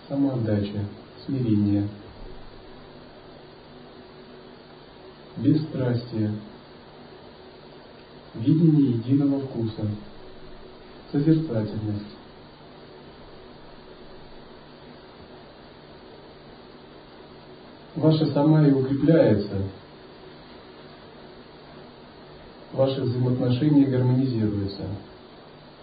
самоотдача, 0.07 0.85
смирение, 1.25 1.87
бесстрастие, 5.37 6.31
видение 8.35 8.91
единого 8.91 9.41
вкуса, 9.41 9.87
созерцательность. 11.11 12.03
Ваша 17.95 18.25
сама 18.33 18.67
и 18.67 18.71
укрепляется, 18.71 19.69
ваши 22.71 23.01
взаимоотношения 23.01 23.85
гармонизируются– 23.85 24.83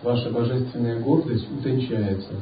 Ваша 0.03 0.31
божественная 0.31 1.01
гордость 1.01 1.47
утончается. 1.51 2.33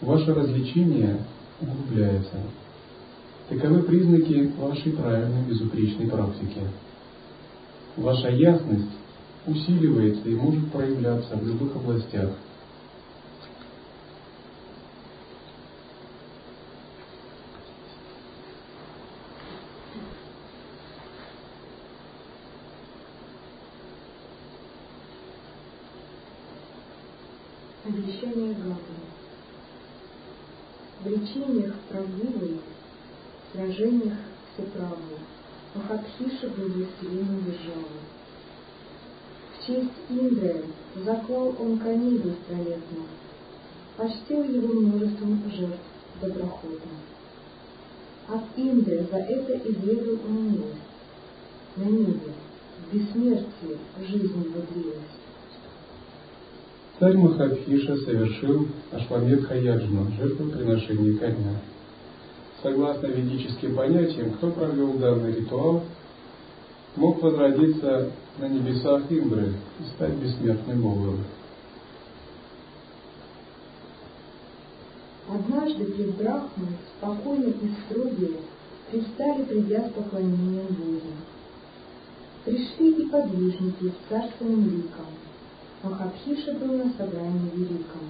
Ваше 0.00 0.32
развлечение 0.32 1.18
углубляется. 1.60 2.36
Таковы 3.48 3.82
признаки 3.82 4.52
вашей 4.58 4.92
правильной 4.92 5.42
безупречной 5.42 6.08
практики. 6.08 6.60
Ваша 7.96 8.28
ясность 8.28 8.90
усиливается 9.46 10.28
и 10.28 10.34
может 10.34 10.70
проявляться 10.72 11.36
в 11.36 11.46
любых 11.46 11.76
областях– 11.76 12.30
В 31.30 31.36
речениях 31.36 31.74
правдивых, 31.88 32.58
в 32.58 33.56
сражениях 33.56 34.16
всеправы, 34.52 35.18
Махатхиша 35.74 36.48
был 36.48 36.68
властелином 36.70 37.44
державы. 37.44 38.00
В 39.52 39.66
честь 39.66 39.90
Индры 40.08 40.64
заклал 40.96 41.54
он 41.60 41.78
коней 41.78 42.18
беспролетных, 42.18 43.06
почтил 43.96 44.42
его 44.42 44.80
множеством 44.80 45.40
жертв 45.52 45.78
доброходных. 46.20 46.80
От 48.26 48.42
Индры 48.56 49.06
за 49.08 49.18
это 49.18 49.56
изведал 49.68 50.18
он 50.26 50.52
милость. 50.52 50.80
На 51.76 51.84
небе, 51.84 52.32
в 52.90 52.94
бессмертии 52.94 53.78
жизнь 54.00 54.48
бодрилась 54.48 55.19
Царь 57.00 57.16
Махабхиша 57.16 57.96
совершил 57.96 58.68
Ашвамедха 58.92 59.54
Яджну, 59.54 60.12
жертвоприношение 60.18 61.16
коня. 61.16 61.56
Согласно 62.62 63.06
ведическим 63.06 63.74
понятиям, 63.74 64.32
кто 64.32 64.50
провел 64.50 64.92
данный 64.98 65.32
ритуал, 65.32 65.82
мог 66.96 67.22
возродиться 67.22 68.10
на 68.36 68.48
небесах 68.48 69.10
Индры 69.10 69.54
и 69.78 69.84
стать 69.94 70.12
бессмертным 70.16 70.82
Богом. 70.82 71.24
Однажды 75.26 75.86
пред 75.86 76.16
Брахмой, 76.16 76.68
спокойно 76.98 77.48
и 77.48 77.70
строгие, 77.86 78.40
пристали, 78.90 79.44
придя 79.44 79.88
с 79.88 79.92
поклонением 79.92 80.66
Боге. 80.66 81.14
Пришли 82.44 82.92
и 82.92 83.08
подвижники 83.08 83.88
с 83.88 84.10
царственным 84.10 84.66
ликом. 84.66 85.06
Махабхиша 85.82 86.52
был 86.54 86.76
на 86.76 86.92
собрании 86.92 87.50
великом. 87.54 88.02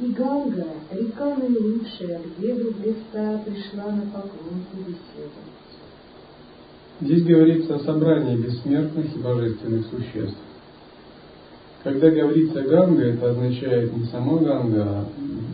И 0.00 0.12
Ганга, 0.12 0.66
река 0.90 1.34
наилучшая, 1.36 2.20
где 2.36 2.54
бы 2.54 2.72
блистая, 2.72 3.38
пришла 3.38 3.90
на 3.92 4.02
поклон 4.02 4.62
и 4.74 4.78
беседу. 4.80 5.40
Здесь 7.00 7.24
говорится 7.24 7.76
о 7.76 7.80
собрании 7.80 8.36
бессмертных 8.36 9.16
и 9.16 9.18
божественных 9.18 9.86
существ. 9.86 10.36
Когда 11.82 12.10
говорится 12.10 12.62
Ганга, 12.62 13.04
это 13.04 13.30
означает 13.30 13.96
не 13.96 14.04
сама 14.06 14.38
Ганга, 14.38 14.84
а 14.84 15.06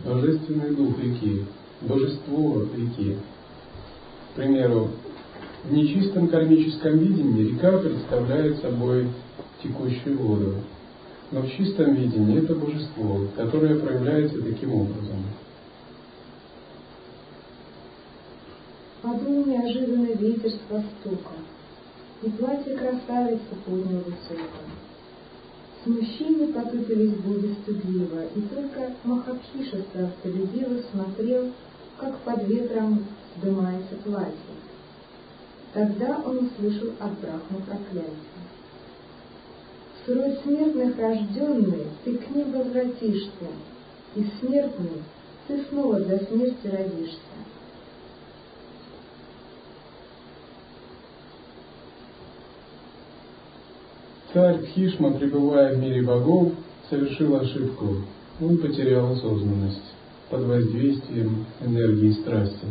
божественный 0.05 0.75
дух 0.75 0.99
реки, 0.99 1.45
божество 1.81 2.65
реки. 2.75 3.17
К 4.33 4.35
примеру, 4.35 4.89
в 5.63 5.71
нечистом 5.71 6.27
кармическом 6.27 6.97
видении 6.97 7.51
река 7.51 7.77
представляет 7.77 8.59
собой 8.59 9.07
текущую 9.63 10.17
воду, 10.17 10.55
но 11.31 11.41
в 11.41 11.49
чистом 11.51 11.95
видении 11.95 12.43
это 12.43 12.53
божество, 12.53 13.21
которое 13.35 13.79
проявляется 13.79 14.41
таким 14.41 14.73
образом. 14.73 15.23
Подул 19.01 19.45
неожиданно 19.45 20.13
ветер 20.13 20.51
с 20.51 20.59
востока, 20.69 21.33
и 22.21 22.29
платье 22.29 22.77
красавицы 22.77 23.55
поднял 23.65 23.99
высоко. 23.99 24.63
Смущение 25.83 26.47
потупились 26.53 27.15
боги 27.15 27.55
стыдливо, 27.61 28.23
и 28.35 28.41
только 28.41 28.93
Махабхиша 29.03 29.83
страстолюбиво 29.89 30.81
смотрел, 30.91 31.51
как 31.99 32.17
под 32.19 32.47
ветром 32.47 33.05
вздымается 33.35 33.95
платье. 34.05 34.33
Тогда 35.73 36.21
он 36.25 36.45
услышал 36.45 36.91
от 36.99 37.19
Брахмы 37.19 37.59
проклятие. 37.65 38.32
Род 40.05 40.37
смертных 40.43 40.97
рожденный 40.99 41.87
ты 42.03 42.17
к 42.17 42.29
ним 42.31 42.51
возвратишься, 42.51 43.47
и 44.15 44.25
смертный 44.41 45.01
ты 45.47 45.63
снова 45.69 45.97
для 46.01 46.19
смерти 46.19 46.67
родишься. 46.67 47.19
Царь 54.33 54.57
Пхишма, 54.63 55.11
пребывая 55.11 55.73
в 55.73 55.77
мире 55.77 56.01
богов, 56.01 56.51
совершил 56.89 57.37
ошибку. 57.37 57.97
Он 58.41 58.57
потерял 58.57 59.13
осознанность 59.13 59.93
под 60.29 60.41
воздействием 60.43 61.45
энергии 61.61 62.11
страсти. 62.11 62.67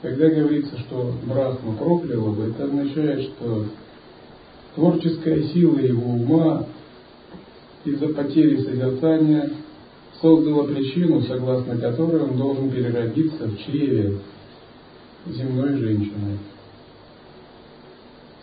Когда 0.00 0.28
говорится, 0.30 0.76
что 0.80 1.12
Брахма 1.26 1.76
проклял 1.76 2.32
бы, 2.32 2.48
это 2.48 2.64
означает, 2.64 3.20
что 3.22 3.66
творческая 4.74 5.42
сила 5.48 5.78
его 5.78 6.12
ума 6.14 6.66
из-за 7.84 8.08
потери 8.08 8.56
созерцания 8.62 9.50
создала 10.20 10.64
причину, 10.64 11.22
согласно 11.22 11.76
которой 11.78 12.22
он 12.22 12.36
должен 12.36 12.70
переродиться 12.70 13.46
в 13.46 13.58
чреве 13.64 14.18
земной 15.26 15.76
женщины. 15.76 16.38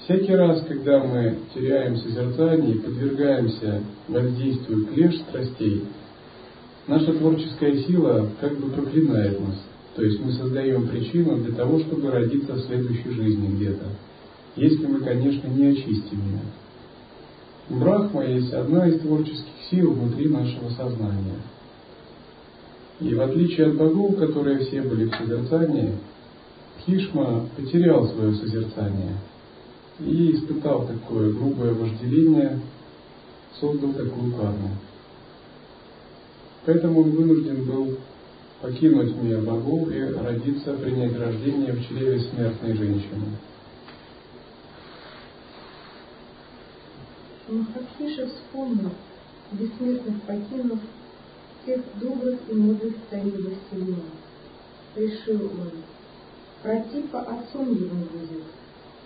Всякий 0.03 0.33
раз, 0.33 0.63
когда 0.67 1.03
мы 1.03 1.37
теряем 1.53 1.95
созерцание 1.97 2.75
и 2.75 2.79
подвергаемся 2.79 3.83
воздействию 4.07 4.87
клеш 4.87 5.19
страстей, 5.21 5.83
наша 6.87 7.13
творческая 7.13 7.77
сила 7.83 8.27
как 8.41 8.57
бы 8.57 8.71
проклинает 8.71 9.39
нас. 9.39 9.63
То 9.95 10.03
есть 10.03 10.19
мы 10.19 10.31
создаем 10.31 10.87
причину 10.87 11.37
для 11.37 11.53
того, 11.53 11.79
чтобы 11.79 12.09
родиться 12.09 12.53
в 12.53 12.61
следующей 12.61 13.11
жизни 13.11 13.55
где-то. 13.55 13.85
Если 14.55 14.85
мы, 14.85 14.99
конечно, 14.99 15.47
не 15.47 15.67
очистим 15.67 16.21
ее. 16.25 17.79
Брахма 17.79 18.25
есть 18.25 18.51
одна 18.51 18.88
из 18.88 18.99
творческих 19.01 19.53
сил 19.69 19.93
внутри 19.93 20.29
нашего 20.29 20.69
сознания. 20.69 21.39
И 22.99 23.13
в 23.13 23.21
отличие 23.21 23.67
от 23.67 23.75
богов, 23.75 24.17
которые 24.17 24.59
все 24.59 24.81
были 24.81 25.05
в 25.05 25.15
созерцании, 25.15 25.93
Хишма 26.85 27.47
потерял 27.55 28.07
свое 28.07 28.33
созерцание– 28.33 29.15
и 29.99 30.31
испытал 30.35 30.88
такое 30.88 31.31
грубое 31.31 31.73
вожделение, 31.73 32.59
создал 33.59 33.91
такую 33.93 34.33
карму. 34.33 34.69
Поэтому 36.65 37.01
он 37.01 37.12
вынужден 37.12 37.65
был 37.65 37.97
покинуть 38.62 39.15
мир 39.21 39.41
богов 39.41 39.89
и 39.91 40.01
родиться, 40.01 40.73
принять 40.73 41.17
рождение 41.17 41.73
в 41.73 41.88
чреве 41.88 42.19
смертной 42.19 42.73
женщины. 42.73 43.25
Махатхиша 47.51 48.27
вспомнил, 48.27 48.91
бессмертных 49.51 50.21
покинув, 50.21 50.79
всех 51.63 51.81
добрых 51.99 52.39
и 52.47 52.53
мудрых 52.53 52.93
царей 53.09 53.31
властелинов. 53.31 54.05
Решил 54.95 55.45
он, 55.45 55.71
Протипа 56.62 57.21
отцом 57.21 57.73
его 57.73 57.95
будет, 57.95 58.43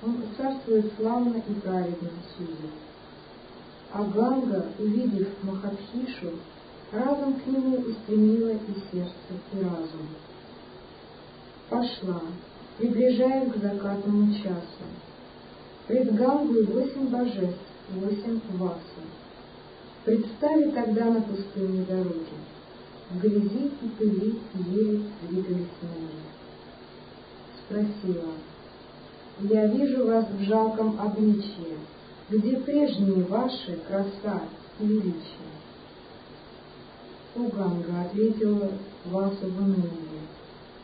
он 0.02 0.24
царствует 0.36 0.92
славно 0.98 1.38
и 1.38 1.54
праведно 1.62 2.10
судит. 2.36 2.72
А 3.92 4.04
Ганга, 4.04 4.66
увидев 4.80 5.30
Махабхишу, 5.44 6.32
разом 6.92 7.36
к 7.36 7.46
нему 7.46 7.78
устремила 7.78 8.50
и 8.50 8.74
сердце, 8.92 9.14
и 9.54 9.64
разум. 9.64 10.08
Пошла, 11.70 12.22
приближая 12.78 13.50
к 13.50 13.56
закатному 13.58 14.34
часу. 14.34 14.84
Пред 15.88 16.16
Гангой 16.16 16.66
восемь 16.66 17.08
божеств, 17.08 17.60
восемь 17.90 18.40
васов. 18.58 18.80
Представили 20.06 20.72
тогда 20.72 21.06
на 21.06 21.22
пустынной 21.22 21.86
дороге. 21.86 22.26
В 23.10 23.20
грязи 23.20 23.72
и 23.82 23.88
пыли 23.98 24.40
еле 24.54 25.04
двигались 25.22 25.68
ноги. 25.82 26.24
Спросила, 27.60 28.34
я 29.40 29.68
вижу 29.68 30.06
вас 30.08 30.26
в 30.30 30.44
жалком 30.44 31.00
обличье, 31.00 31.78
где 32.30 32.58
прежние 32.58 33.24
ваши 33.26 33.80
краса 33.88 34.42
и 34.80 34.86
величие. 34.86 35.54
Уганга 37.36 38.02
ответила 38.02 38.72
вас 39.06 39.34
в 39.42 39.62
уныние. 39.62 40.24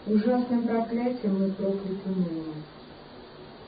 Ужасным 0.07 0.63
проклятием 0.63 1.39
мы 1.39 1.51
прокляты 1.51 2.09
ныне. 2.09 2.63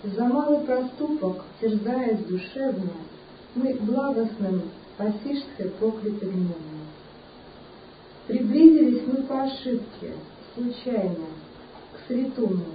За 0.03 0.23
малый 0.23 0.65
проступок, 0.65 1.43
терзаясь 1.59 2.25
душевно, 2.25 2.91
мы 3.55 3.73
благостным 3.75 4.61
посишской 4.97 5.69
прокляты 5.79 6.25
гневно. 6.25 6.81
Приблизились 8.27 9.01
мы 9.07 9.23
по 9.23 9.43
ошибке, 9.43 10.13
случайно, 10.55 11.25
к 11.93 12.07
святому, 12.07 12.65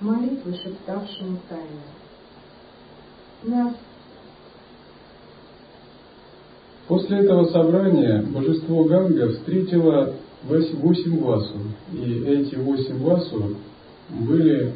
молитвы, 0.00 0.54
шептавшему 0.54 1.38
тайны. 1.48 1.80
Нас 3.42 3.74
После 6.90 7.18
этого 7.18 7.44
собрания 7.52 8.20
божество 8.20 8.82
Ганга 8.82 9.28
встретило 9.28 10.12
восемь 10.42 11.20
васу, 11.20 11.54
и 11.92 12.24
эти 12.26 12.56
восемь 12.56 12.98
васу 13.04 13.54
были 14.08 14.74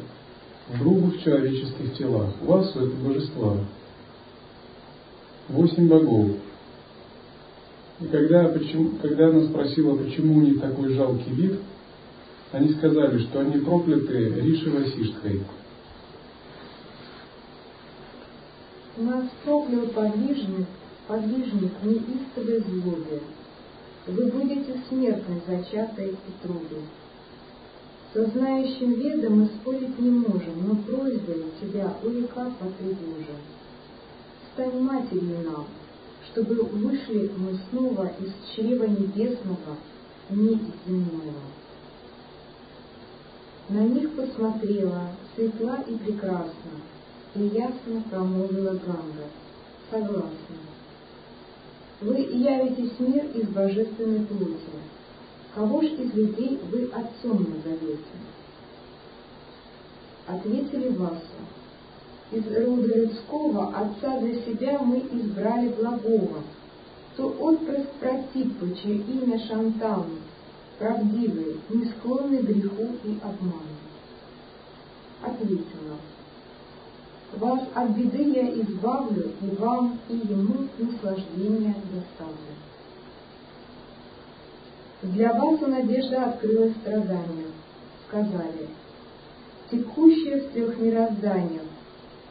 в 0.69 0.79
грубых 0.79 1.21
человеческих 1.21 1.97
телах. 1.97 2.29
Васу– 2.41 2.79
это 2.87 2.95
божества, 3.05 3.57
восемь 5.49 5.87
богов. 5.87 6.31
И 8.01 8.05
когда, 8.07 8.49
почему, 8.49 8.91
когда 9.01 9.29
она 9.29 9.47
спросила, 9.47 9.95
почему 9.95 10.35
у 10.37 10.41
них 10.41 10.59
такой 10.59 10.93
жалкий 10.93 11.31
вид, 11.31 11.59
они 12.51 12.73
сказали, 12.73 13.19
что 13.19 13.39
они 13.39 13.59
прокляты 13.59 14.41
Риши 14.41 14.69
Васишкой. 14.69 15.41
Нас 18.97 19.25
проклял 19.43 19.87
подвижник, 19.87 20.67
подвижник 21.07 21.71
неистовой 21.83 22.59
злобе. 22.59 23.21
Вы 24.07 24.25
будете 24.27 24.79
смертны, 24.87 25.41
зачатой 25.47 26.11
и 26.11 26.45
труды. 26.47 26.81
Со 28.13 28.25
знающим 28.27 28.93
ведом 28.93 29.41
мы 29.41 29.45
спорить 29.47 29.99
не 29.99 30.11
можем, 30.11 30.67
но 30.67 30.75
просьбой 30.75 31.45
тебя, 31.59 31.93
о 32.01 32.07
река, 32.07 32.51
потребужим. 32.59 33.35
Стань 34.55 34.79
матерью 34.79 35.41
нам, 35.43 35.65
чтобы 36.31 36.55
вышли 36.63 37.29
мы 37.35 37.59
снова 37.69 38.09
из 38.21 38.55
чрева 38.55 38.85
небесного 38.85 39.75
в 40.29 40.37
нить 40.37 40.61
земного. 40.87 41.41
На 43.67 43.79
них 43.79 44.15
посмотрела, 44.15 45.09
светла 45.35 45.81
и 45.81 45.97
прекрасна, 45.97 46.71
и 47.35 47.47
ясно 47.47 48.01
промолвила 48.09 48.79
Ганга. 48.79 49.27
Согласна. 49.91 50.55
Вы 51.99 52.19
явитесь 52.19 52.93
в 52.97 52.99
мир 53.01 53.25
из 53.35 53.49
божественной 53.49 54.25
плоти. 54.25 54.55
Кого 55.53 55.81
ж 55.81 55.85
из 55.85 56.13
людей 56.13 56.61
вы 56.71 56.89
отцом 56.93 57.43
назовете? 57.43 57.99
Ответили 60.27 60.95
Васу. 60.95 61.19
Из 62.31 62.43
рода 62.47 62.87
людского 62.87 63.67
отца 63.75 64.19
для 64.19 64.41
себя 64.41 64.79
мы 64.79 64.97
избрали 65.11 65.69
благого, 65.69 66.41
то 67.15 67.27
отпрыск 67.39 67.89
Протиппы, 67.99 68.75
чье 68.81 68.95
имя 68.95 69.39
Шантан, 69.47 70.05
правдивый, 70.79 71.59
не 71.69 71.85
склонный 71.85 72.41
греху 72.41 72.89
и 73.03 73.19
обману. 73.23 73.75
Ответила, 75.21 75.97
вас 77.37 77.61
от 77.73 77.89
беды 77.91 78.31
я 78.31 78.61
избавлю, 78.61 79.31
и 79.41 79.55
вам, 79.57 79.99
и 80.09 80.15
ему 80.15 80.67
наслаждение 80.77 81.75
доставлю. 81.93 82.55
Для 85.01 85.33
вас 85.33 85.61
у 85.61 85.67
надежда 85.67 86.25
открылась 86.25 86.75
страдания. 86.77 87.47
Сказали, 88.07 88.69
текущее 89.69 90.41
в 90.41 90.51
трех 90.51 90.77
мирозданиях, 90.79 91.64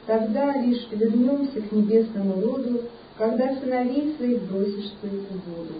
тогда 0.06 0.52
лишь 0.60 0.86
вернемся 0.90 1.60
к 1.60 1.72
небесному 1.72 2.40
роду, 2.40 2.82
когда 3.16 3.54
сыновей 3.56 4.14
своих 4.16 4.42
бросишь 4.42 4.92
в 5.00 5.50
воду. 5.50 5.74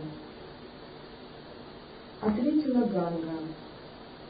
Ответила 2.20 2.86
Ганга, 2.86 3.38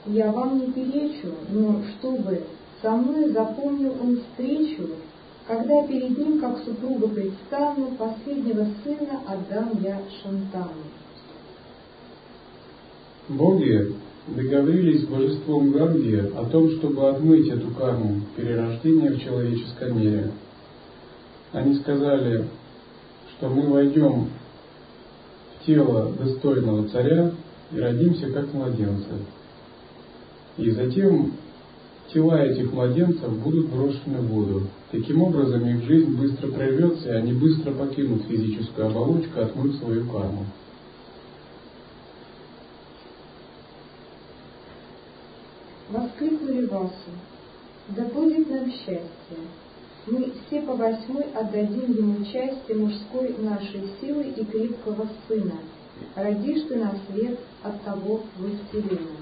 я 0.07 0.33
вам 0.33 0.59
не 0.59 0.72
перечу, 0.72 1.35
но 1.50 1.83
чтобы 1.85 2.44
со 2.83 2.90
мной 2.90 3.30
запомнил 3.30 3.94
он 4.02 4.20
встречу, 4.20 4.88
когда 5.46 5.87
перед 5.87 6.18
ним, 6.18 6.40
как 6.40 6.59
супруга 6.64 7.09
предстану, 7.09 7.92
последнего 7.98 8.66
сына 8.83 9.20
отдам 9.26 9.70
я 9.83 10.00
Шантану. 10.22 10.85
Боги 13.28 13.94
договорились 14.26 15.02
с 15.02 15.06
божеством 15.06 15.70
Ганги 15.72 16.32
о 16.37 16.44
том, 16.46 16.70
чтобы 16.72 17.08
отмыть 17.08 17.48
эту 17.48 17.68
карму 17.72 18.22
перерождения 18.37 19.10
в 19.10 19.22
человеческом 19.22 19.98
мире. 19.98 20.30
Они 21.52 21.74
сказали, 21.76 22.46
что 23.37 23.48
мы 23.48 23.68
войдем 23.68 24.28
в 25.60 25.66
тело 25.66 26.12
достойного 26.18 26.88
царя 26.88 27.32
и 27.72 27.78
родимся 27.78 28.30
как 28.30 28.52
младенцы. 28.52 29.10
И 30.56 30.70
затем 30.70 31.32
тела 32.12 32.44
этих 32.44 32.72
младенцев 32.72 33.30
будут 33.38 33.68
брошены 33.68 34.18
в 34.18 34.28
воду. 34.28 34.62
Таким 34.90 35.22
образом, 35.22 35.66
их 35.66 35.84
жизнь 35.84 36.16
быстро 36.16 36.48
прервется, 36.48 37.08
и 37.08 37.16
они 37.16 37.32
быстро 37.32 37.72
покинут 37.72 38.22
физическую 38.28 38.87
оболочку, 38.87 39.40
отмыв 39.40 39.74
свою 39.76 40.06
карму. 40.06 40.46
Воскликнули 45.90 46.66
Васу. 46.66 47.11
Да 47.88 48.05
будет 48.05 48.49
нам 48.51 48.70
счастье. 48.70 49.38
Мы 50.07 50.33
все 50.47 50.62
по 50.62 50.75
восьмой 50.75 51.25
отдадим 51.35 51.92
ему 51.92 52.25
части 52.25 52.73
мужской 52.73 53.35
нашей 53.38 53.90
силы 54.01 54.25
и 54.25 54.44
крепкого 54.44 55.09
сына. 55.29 55.59
Родишь 56.14 56.66
ты 56.68 56.77
на 56.77 56.94
свет 57.07 57.38
от 57.62 57.83
того 57.83 58.23
властелина. 58.38 59.16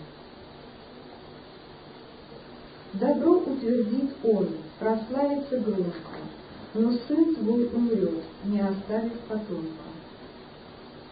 Добро 2.94 3.38
утвердит 3.38 4.10
он, 4.22 4.50
прославится 4.78 5.58
громко, 5.58 5.92
но 6.74 6.92
сын 7.08 7.34
твой 7.36 7.66
умрет, 7.66 8.22
не 8.44 8.60
оставив 8.60 9.18
потомка. 9.28 9.91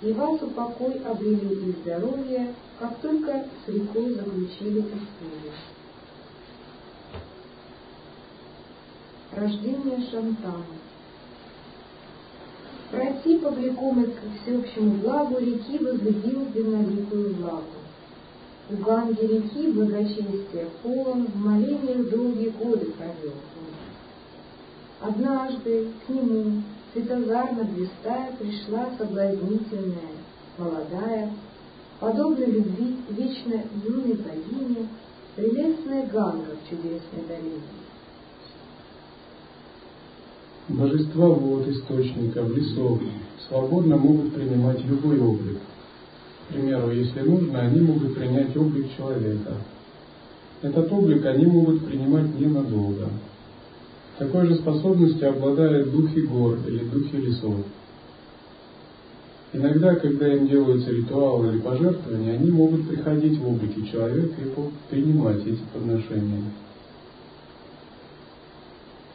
И 0.02 0.12
вас 0.12 0.40
упокой 0.40 0.98
обрели 1.04 1.70
и 1.70 1.72
здоровье, 1.82 2.54
как 2.78 2.98
только 3.00 3.44
с 3.64 3.68
рекой 3.68 4.14
заключили 4.14 4.78
условия. 4.78 5.52
Рождение 9.32 10.10
Шантана. 10.10 10.64
Пройти 12.90 13.38
повлекомый 13.38 14.06
к 14.06 14.42
всеобщему 14.42 14.94
благу 14.96 15.38
реки 15.38 15.78
возлюбил 15.78 16.46
длинноликую 16.46 17.34
влагу. 17.34 17.64
У 18.70 18.76
Ганги 18.76 19.20
реки 19.20 19.70
благочестия 19.70 20.68
полон, 20.82 21.26
в 21.26 21.36
молениях 21.36 22.08
долгие 22.08 22.48
годы 22.48 22.86
провел. 22.92 23.34
Однажды 25.00 25.88
к 26.06 26.08
нему, 26.08 26.62
светозарно 26.92 27.64
блистая, 27.64 28.32
пришла 28.38 28.90
соблазнительная, 28.98 30.12
молодая, 30.58 31.30
подобно 31.98 32.44
любви 32.44 32.96
вечно 33.10 33.62
юной 33.84 34.14
богине, 34.14 34.88
прелестная 35.36 36.06
Ганга 36.06 36.56
в 36.56 36.68
чудесной 36.68 37.26
долине. 37.28 37.60
Божества 40.68 41.28
вод 41.28 41.66
источников, 41.68 42.56
лесов 42.56 43.00
свободно 43.48 43.96
могут 43.96 44.34
принимать 44.34 44.84
любой 44.84 45.20
облик, 45.20 45.58
к 46.48 46.52
примеру, 46.52 46.90
если 46.92 47.20
нужно, 47.20 47.60
они 47.60 47.80
могут 47.80 48.14
принять 48.14 48.56
облик 48.56 48.86
человека. 48.96 49.54
Этот 50.62 50.92
облик 50.92 51.24
они 51.24 51.46
могут 51.46 51.86
принимать 51.86 52.38
ненадолго. 52.38 53.08
Такой 54.20 54.48
же 54.48 54.56
способностью 54.56 55.30
обладают 55.30 55.92
духи 55.92 56.20
гор 56.20 56.58
или 56.68 56.84
духи 56.84 57.16
лесов. 57.16 57.54
Иногда, 59.54 59.94
когда 59.94 60.30
им 60.34 60.46
делаются 60.46 60.90
ритуалы 60.90 61.48
или 61.48 61.60
пожертвования, 61.60 62.34
они 62.34 62.50
могут 62.50 62.86
приходить 62.86 63.38
в 63.38 63.48
облике 63.48 63.90
человека 63.90 64.34
и 64.42 64.90
принимать 64.90 65.40
эти 65.46 65.62
подношения. 65.72 66.44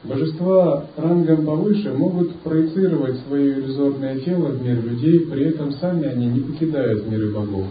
Божества 0.04 0.88
рангом 0.98 1.46
повыше 1.46 1.94
могут 1.94 2.38
проецировать 2.38 3.20
свое 3.28 3.60
иллюзорное 3.60 4.20
тело 4.22 4.48
в 4.48 4.64
мир 4.64 4.84
людей, 4.84 5.20
при 5.28 5.50
этом 5.50 5.72
сами 5.74 6.08
они 6.08 6.26
не 6.26 6.40
покидают 6.40 7.08
миры 7.08 7.32
богов. 7.32 7.68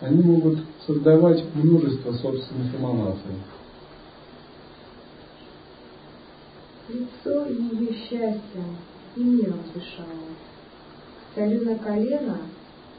Они 0.00 0.22
могут 0.22 0.60
создавать 0.86 1.44
множество 1.56 2.12
собственных 2.12 2.72
эманаций. 2.78 3.34
Лицо 6.92 7.46
ее 7.46 7.92
счастья 7.94 8.64
и 9.14 9.22
миром 9.22 9.60
дышало. 9.72 10.34
Столю 11.30 11.64
на 11.64 11.78
колено, 11.78 12.38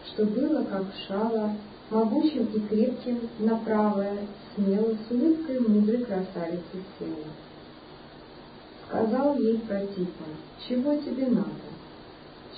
что 0.08 0.26
было 0.26 0.64
как 0.64 0.86
шало, 1.08 1.56
могучим 1.90 2.46
и 2.46 2.60
крепким 2.62 3.20
на 3.40 3.58
правое, 3.58 4.20
смело, 4.56 4.96
с 4.96 5.12
улыбкой 5.12 5.60
мудрой 5.60 6.06
красавицы 6.06 6.84
села. 6.98 7.32
Сказал 8.88 9.38
ей 9.38 9.58
Протипа, 9.58 10.26
чего 10.68 10.96
тебе 10.96 11.28
надо? 11.28 11.50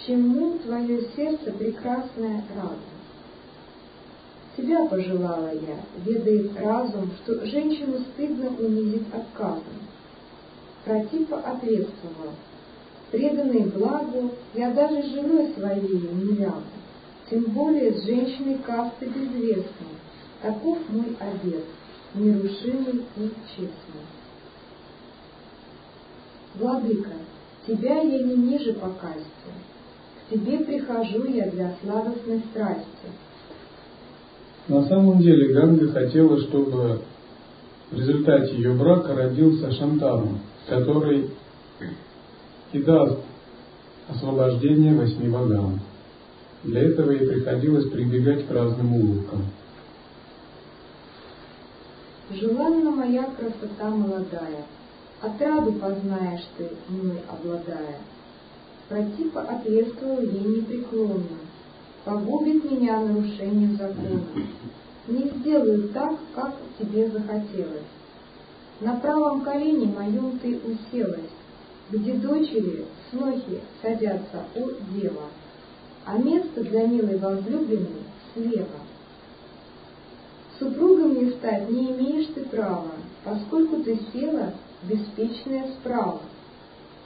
Чему 0.06 0.60
твое 0.60 1.08
сердце 1.15 1.52
прекрасное 1.52 2.43
радо? 2.56 2.76
Тебя 4.56 4.86
пожелала 4.86 5.52
я, 5.52 5.80
ведает 6.06 6.56
разум, 6.60 7.10
что 7.24 7.43
женщину 7.48 8.00
стыдно 8.13 8.50
унизить 8.50 9.08
отказом. 9.12 9.83
Протипа 10.86 11.38
ответствовал, 11.39 12.34
преданный 13.12 13.65
благу, 13.69 14.32
я 14.54 14.72
даже 14.72 15.02
женой 15.04 15.54
своей 15.56 16.00
не 16.00 16.36
рядом 16.38 16.63
тем 17.34 17.46
более 17.46 17.93
с 17.93 18.06
женщиной 18.06 18.60
касты 18.65 19.06
безвестной. 19.06 19.98
Таков 20.41 20.78
мой 20.89 21.17
обет, 21.19 21.63
нерушимый 22.13 23.06
и 23.15 23.32
честный. 23.56 24.04
Владыка, 26.56 27.12
тебя 27.65 28.02
я 28.02 28.24
не 28.24 28.36
ниже 28.36 28.74
по 28.74 28.89
касте, 28.89 29.24
к 30.28 30.34
тебе 30.34 30.60
прихожу 30.60 31.26
я 31.26 31.50
для 31.50 31.76
сладостной 31.82 32.41
страсти. 32.52 32.86
На 34.67 34.84
самом 34.84 35.19
деле 35.19 35.54
Ганга 35.54 35.91
хотела, 35.91 36.39
чтобы 36.41 37.02
в 37.89 37.98
результате 37.98 38.56
ее 38.56 38.74
брака 38.74 39.15
родился 39.15 39.72
Шантану, 39.72 40.39
который 40.67 41.30
и 42.71 42.80
даст 42.80 43.19
освобождение 44.10 44.95
восьми 44.95 45.30
богам. 45.30 45.80
Для 46.63 46.82
этого 46.82 47.12
ей 47.12 47.28
приходилось 47.28 47.89
прибегать 47.89 48.47
к 48.47 48.52
разным 48.52 48.95
уловкам. 48.95 49.45
Желанна 52.32 52.91
моя 52.91 53.26
красота 53.38 53.89
молодая, 53.89 54.65
Отраду 55.23 55.71
познаешь 55.73 56.43
ты, 56.58 56.69
мной 56.89 57.21
обладая. 57.30 57.99
Протипа 58.89 59.41
ответствовал 59.41 60.19
ей 60.19 60.58
непреклонно. 60.58 61.39
Погубит 62.04 62.69
меня 62.69 62.99
нарушение 62.99 63.71
закона. 63.78 64.21
Не 65.08 65.30
сделаю 65.30 65.88
так, 65.89 66.17
как 66.36 66.56
тебе 66.78 67.10
захотелось. 67.10 67.88
На 68.82 68.96
правом 68.96 69.42
колене 69.42 69.88
моем 69.88 70.40
ты 70.40 70.60
уселась, 70.60 71.30
где 71.92 72.14
дочери, 72.14 72.86
снохи 73.10 73.62
садятся 73.82 74.44
у 74.56 74.70
дева, 74.94 75.28
а 76.06 76.18
место 76.18 76.64
для 76.64 76.88
милой 76.88 77.18
возлюбленной 77.18 78.04
слева. 78.34 78.82
Супругом 80.60 81.12
мне 81.12 81.32
стать 81.32 81.70
не 81.70 81.92
имеешь 81.92 82.28
ты 82.34 82.42
права, 82.46 82.92
поскольку 83.24 83.84
ты 83.84 84.00
села 84.12 84.54
беспечная 84.84 85.68
справа. 85.80 86.22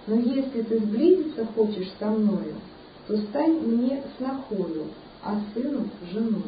Но 0.07 0.15
если 0.15 0.61
ты 0.61 0.79
сблизиться 0.79 1.45
хочешь 1.55 1.91
со 1.99 2.07
мною, 2.07 2.55
то 3.07 3.17
стань 3.17 3.59
мне 3.59 4.03
снохою, 4.17 4.85
а 5.23 5.39
сыну 5.53 5.89
женою. 6.11 6.43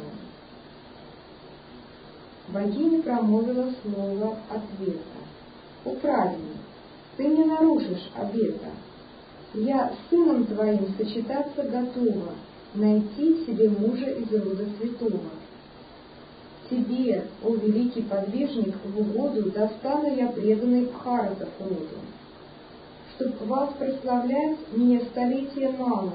Богиня 2.52 3.04
промолвила 3.04 3.72
слово 3.84 4.38
ответа. 4.50 5.00
«О 5.86 5.96
ты 7.16 7.28
не 7.28 7.44
нарушишь 7.46 8.10
обета. 8.16 8.72
Я 9.54 9.92
с 9.92 10.10
сыном 10.10 10.46
твоим 10.46 10.88
сочетаться 10.98 11.64
готова, 11.64 12.34
найти 12.74 13.46
себе 13.46 13.70
мужа 13.70 14.10
из 14.10 14.32
рода 14.32 14.66
святого. 14.80 15.30
Тебе, 16.70 17.26
о 17.44 17.56
великий 17.56 18.04
подвижник, 18.04 18.76
в 18.84 19.00
угоду 19.00 19.52
достану 19.52 20.16
я 20.16 20.28
преданный 20.30 20.86
Бхаратов 20.86 21.50
роду. 21.60 22.00
Чтоб 23.16 23.48
вас 23.48 23.72
прославлять, 23.78 24.58
мне 24.72 25.02
столетия 25.02 25.70
мало, 25.70 26.14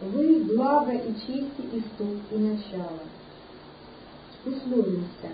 вы 0.00 0.44
благо 0.44 0.92
и 0.92 1.14
чести 1.14 1.62
исток 1.72 2.16
и 2.30 2.36
начало. 2.36 3.00
Условимся, 4.44 5.28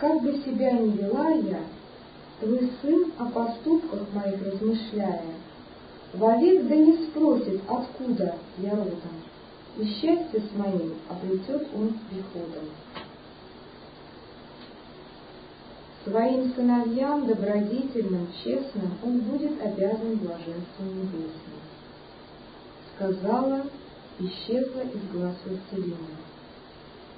как 0.00 0.22
бы 0.22 0.32
себя 0.38 0.72
ни 0.72 0.96
вела 0.96 1.28
я, 1.28 1.60
твой 2.40 2.72
сын 2.80 3.12
о 3.18 3.26
поступках 3.26 4.00
моих 4.14 4.42
размышляя, 4.42 5.34
вовек 6.14 6.66
да 6.68 6.74
не 6.74 7.06
спросит, 7.06 7.60
откуда 7.68 8.36
я 8.58 8.70
родом, 8.70 8.96
и 9.76 9.84
счастье 9.84 10.40
с 10.40 10.56
моим 10.56 10.94
обретет 11.10 11.68
он 11.74 11.94
приходом. 12.08 12.70
Своим 16.04 16.54
сыновьям 16.54 17.26
добродетельным, 17.26 18.28
честным 18.42 18.92
он 19.04 19.18
будет 19.18 19.60
обязан 19.60 20.16
блаженством 20.16 20.96
небесным. 20.96 21.60
Сказала, 22.94 23.66
исчезла 24.18 24.80
из 24.80 25.12
глаз 25.12 25.36
властелина. 25.44 26.16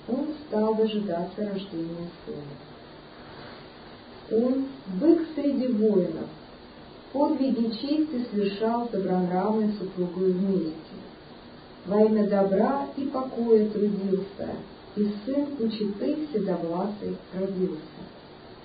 Он 0.09 0.35
стал 0.49 0.75
дожидаться 0.75 1.49
рождения 1.49 2.11
сына. 2.27 2.72
Он, 4.33 4.67
бык 5.01 5.21
среди 5.35 5.67
воинов, 5.69 6.27
подвиги 7.13 7.71
чести 7.71 8.25
совершал 8.31 8.89
добронравной 8.91 9.73
супругой 9.79 10.33
вместе. 10.33 10.75
Во 11.87 12.01
имя 12.03 12.29
добра 12.29 12.87
и 12.97 13.05
покоя 13.07 13.69
трудился, 13.69 14.57
и 14.97 15.11
сын 15.25 15.47
у 15.59 15.69
читы 15.69 16.27
седовласый 16.33 17.17
родился. 17.35 17.81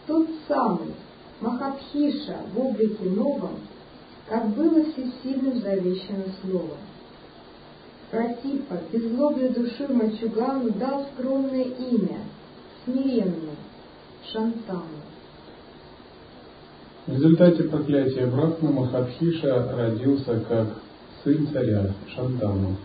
Тот 0.05 0.29
самый 0.47 0.93
Махабхиша 1.41 2.37
в 2.53 2.59
облике 2.59 3.03
новом, 3.03 3.59
как 4.27 4.47
было 4.49 4.83
всесильным 4.85 5.61
завещано 5.61 6.25
словом. 6.41 6.77
Протипа, 8.09 8.79
беззлобной 8.91 9.49
душой 9.49 9.89
мальчугану 9.89 10.71
дал 10.71 11.05
скромное 11.13 11.63
имя, 11.63 12.21
смиренный, 12.85 13.57
Шантану. 14.31 14.96
В 17.07 17.13
результате 17.13 17.63
проклятия 17.63 18.25
Брахмы 18.25 18.73
Махабхиша 18.73 19.71
родился 19.77 20.41
как 20.41 20.67
сын 21.23 21.47
царя 21.53 21.93
Шантану. 22.13 22.75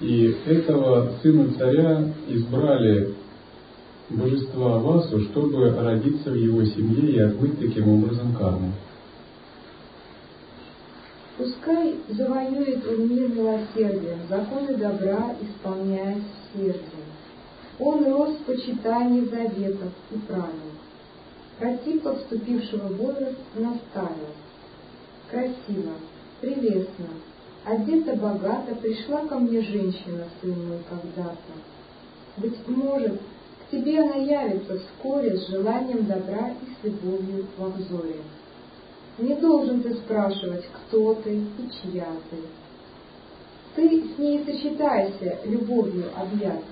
И 0.00 0.34
этого 0.46 1.12
сына 1.22 1.52
царя 1.58 2.08
избрали 2.28 3.14
божества 4.08 4.78
Васу, 4.78 5.20
чтобы 5.20 5.70
родиться 5.72 6.30
в 6.30 6.34
его 6.34 6.64
семье 6.64 7.12
и 7.12 7.20
отмыть 7.20 7.60
таким 7.60 7.90
образом 7.90 8.34
карму. 8.34 8.72
Пускай 11.36 11.96
завоюет 12.08 12.86
он 12.88 13.08
мир 13.08 13.28
милосердием, 13.28 14.20
законы 14.30 14.78
добра 14.78 15.36
исполняя 15.42 16.16
сердцем. 16.54 17.04
Он 17.78 18.02
рос 18.06 18.30
в 18.30 18.44
почитании 18.44 19.26
заветов 19.26 19.92
и 20.10 20.18
правил. 20.26 20.72
Протипа 21.58 22.16
вступившего 22.16 22.88
в 22.88 22.96
возраст 22.96 23.38
наставил. 23.54 24.32
Красиво, 25.30 25.92
прелестно, 26.40 27.06
одета 27.64 28.14
богато, 28.14 28.74
пришла 28.74 29.26
ко 29.26 29.38
мне 29.38 29.62
женщина, 29.62 30.24
сын 30.40 30.68
мой, 30.68 30.80
когда-то. 30.88 31.52
Быть 32.36 32.66
может, 32.66 33.20
к 33.20 33.70
тебе 33.70 34.00
она 34.00 34.16
явится 34.16 34.78
вскоре 34.78 35.36
с 35.36 35.48
желанием 35.48 36.06
добра 36.06 36.50
и 36.50 36.66
с 36.80 36.84
любовью 36.84 37.46
во 37.56 37.68
взоре. 37.68 38.16
Не 39.18 39.34
должен 39.34 39.82
ты 39.82 39.94
спрашивать, 39.94 40.64
кто 40.72 41.14
ты 41.14 41.34
и 41.34 41.70
чья 41.82 42.08
ты. 42.30 42.38
Ты 43.74 44.04
с 44.06 44.18
ней 44.18 44.44
сочетайся, 44.44 45.38
любовью 45.44 46.06
объятой. 46.16 46.62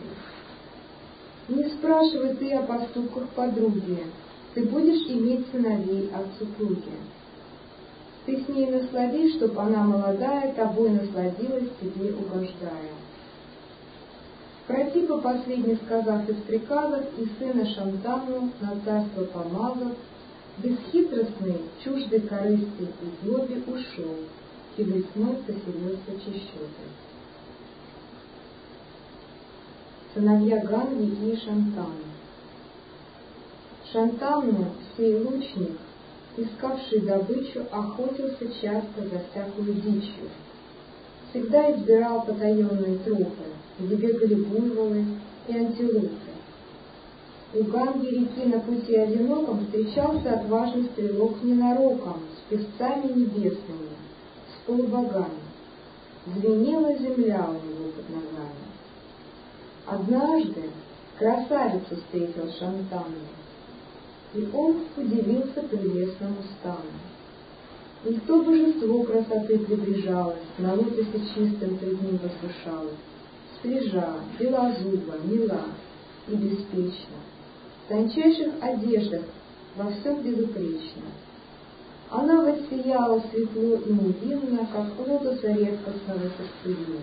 Не 1.49 1.65
спрашивай 1.65 2.35
ты 2.37 2.53
о 2.53 2.63
поступках 2.63 3.29
подруги, 3.31 4.05
ты 4.55 4.65
будешь 4.65 5.07
иметь 5.09 5.47
сыновей 5.53 6.11
от 6.13 6.27
супруги. 6.39 6.93
Ты 8.27 8.43
с 8.43 8.49
ней 8.49 8.67
насладись, 8.67 9.37
чтоб 9.37 9.59
она 9.59 9.85
молодая, 9.85 10.53
тобой 10.55 10.91
насладилась, 10.91 11.69
тебе 11.81 12.13
угождая. 12.13 12.93
Протипа 14.67 15.19
последний 15.19 15.77
сказав 15.85 16.29
из 16.29 16.37
приказов, 16.43 17.05
и 17.19 17.27
сына 17.39 17.67
Шантану 17.67 18.51
на 18.61 18.81
царство 18.85 19.25
помазав, 19.25 19.95
бесхитростный, 20.59 21.63
чуждой 21.83 22.21
корысти 22.21 22.83
и 22.83 23.25
злобе 23.27 23.63
ушел, 23.67 24.17
и 24.77 24.85
весной 24.85 25.37
поселился 25.47 26.13
чищотой. 26.25 26.91
Сыновья 30.15 30.59
Ганги 30.65 31.33
и 31.33 31.37
Шантану. 31.37 32.10
Шантанну, 33.93 34.67
сей 34.97 35.17
лучник, 35.17 35.79
искавший 36.37 37.01
добычу, 37.01 37.65
охотился 37.73 38.47
часто 38.61 39.03
за 39.03 39.21
всякую 39.31 39.75
дичью. 39.75 40.29
Всегда 41.31 41.73
избирал 41.73 42.23
потаенные 42.23 42.99
тропы, 42.99 43.45
где 43.81 43.97
бегали 43.97 44.35
буйволы 44.35 45.05
и 45.49 45.57
антилопы. 45.57 46.31
У 47.53 47.65
Ганги 47.65 48.07
реки 48.07 48.47
на 48.47 48.61
пути 48.61 48.95
одиноком 48.95 49.65
встречался 49.65 50.35
отважный 50.35 50.85
стрелок 50.93 51.43
ненароком, 51.43 52.21
с 52.37 52.49
песцами 52.49 53.13
небесными, 53.13 53.91
с 54.55 54.67
полубогами. 54.67 55.51
Звенела 56.27 56.97
земля 56.97 57.45
у 57.49 57.55
него 57.55 57.91
под 57.97 58.09
ногами. 58.09 58.71
Однажды 59.87 60.71
красавицу 61.19 61.97
встретил 61.97 62.53
Шантанну, 62.53 63.27
и 64.35 64.49
он 64.53 64.85
удивился 64.97 65.63
прелестному 65.63 66.37
стану. 66.59 66.91
И 68.05 68.15
то 68.27 68.43
божество 68.43 69.03
красоты 69.03 69.59
приближалось, 69.59 70.39
на 70.59 70.75
лотосе 70.75 71.21
чистым 71.35 71.77
пред 71.77 72.01
ним 72.01 72.19
возвышалось, 72.19 72.95
свежа, 73.61 74.15
белозуба, 74.39 75.17
мила 75.25 75.65
и 76.29 76.35
беспечна, 76.35 77.19
в 77.85 77.89
тончайших 77.89 78.55
одеждах 78.63 79.23
во 79.77 79.91
всем 79.91 80.23
безупречно. 80.23 81.03
Она 82.09 82.43
воссияла 82.43 83.23
светло 83.31 83.77
и 83.87 83.93
невинно, 83.93 84.67
как 84.73 84.99
лотоса 85.07 85.49
редкостного 85.49 86.31
сердцевина. 86.65 87.01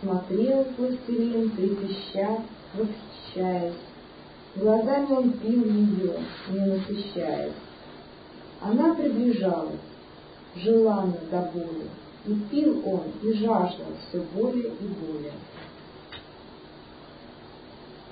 Смотрел 0.00 0.66
властелин, 0.76 1.50
трепеща, 1.50 2.42
восхищаясь, 2.74 3.74
Глазами 4.56 5.12
он 5.12 5.32
пил 5.32 5.64
ее, 5.64 6.14
не 6.50 6.60
насыщаясь. 6.60 7.52
Она 8.60 8.94
приближалась, 8.94 9.80
желанно 10.54 11.18
до 11.28 11.50
боли, 11.52 11.88
и 12.26 12.34
пил 12.50 12.80
он, 12.86 13.02
и 13.22 13.32
жаждал 13.32 13.88
все 14.08 14.22
более 14.32 14.68
и 14.68 14.86
более. 14.86 15.32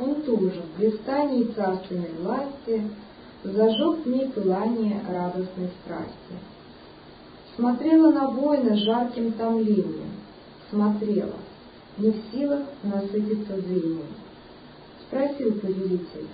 Он 0.00 0.20
тоже 0.22 0.62
в 0.62 0.78
блистании 0.78 1.44
царственной 1.44 2.10
власти 2.20 2.90
зажег 3.44 4.04
в 4.04 4.08
ней 4.08 4.28
пылание 4.30 5.00
радостной 5.08 5.70
страсти. 5.84 6.34
Смотрела 7.54 8.10
на 8.10 8.28
воина 8.28 8.76
жарким 8.76 9.30
томлением, 9.32 10.10
смотрела, 10.70 11.36
не 11.98 12.10
в 12.10 12.16
силах 12.32 12.62
насытиться 12.82 13.60
зрением. 13.60 14.21
Спросил 15.12 15.52
повелитель, 15.60 16.26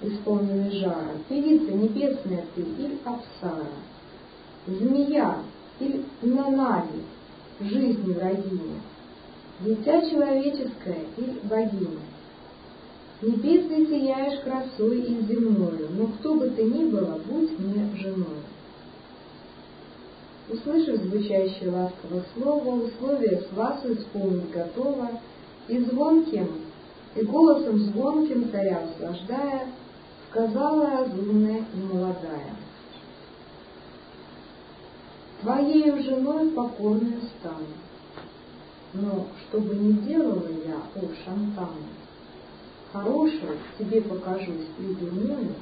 исполненный 0.00 0.70
жара, 0.70 1.18
певица 1.28 1.70
небесная 1.70 2.46
ты 2.54 2.62
или 2.62 2.98
Апсара, 3.04 3.66
змея 4.66 5.40
или 5.80 6.02
Нанави, 6.22 7.02
жизни 7.60 8.14
врагиня, 8.14 8.80
дитя 9.60 10.00
человеческое 10.08 11.04
или 11.18 11.40
богиня. 11.42 12.00
Небесный 13.20 13.86
сияешь 13.86 14.40
красой 14.40 15.02
и 15.02 15.20
земною, 15.26 15.90
но 15.90 16.06
кто 16.06 16.36
бы 16.36 16.48
ты 16.48 16.62
ни 16.62 16.84
была, 16.84 17.18
будь 17.18 17.58
мне 17.58 17.86
женой. 17.98 18.40
Услышав 20.48 21.02
звучащее 21.02 21.70
ласковое 21.70 22.24
слово, 22.34 22.82
условие 22.82 23.42
с 23.42 23.54
вас 23.54 23.84
исполнить 23.84 24.50
готово, 24.52 25.10
и 25.68 25.80
звонким, 25.80 26.65
и 27.16 27.22
голосом 27.22 27.78
звонким 27.78 28.50
царя 28.50 28.82
услаждая, 28.84 29.68
сказала 30.30 30.90
разумная 30.90 31.64
и 31.74 31.94
молодая. 31.94 32.54
Твоею 35.40 36.02
женой 36.02 36.50
покорную 36.50 37.22
стану, 37.38 37.66
но 38.92 39.26
что 39.42 39.60
бы 39.60 39.74
ни 39.74 39.92
делала 39.92 40.48
я, 40.66 40.76
о 40.76 41.24
Шантана, 41.24 41.68
хорошую 42.92 43.58
тебе 43.78 44.02
покажусь 44.02 44.66
и 44.78 44.94
дурную, 44.94 45.54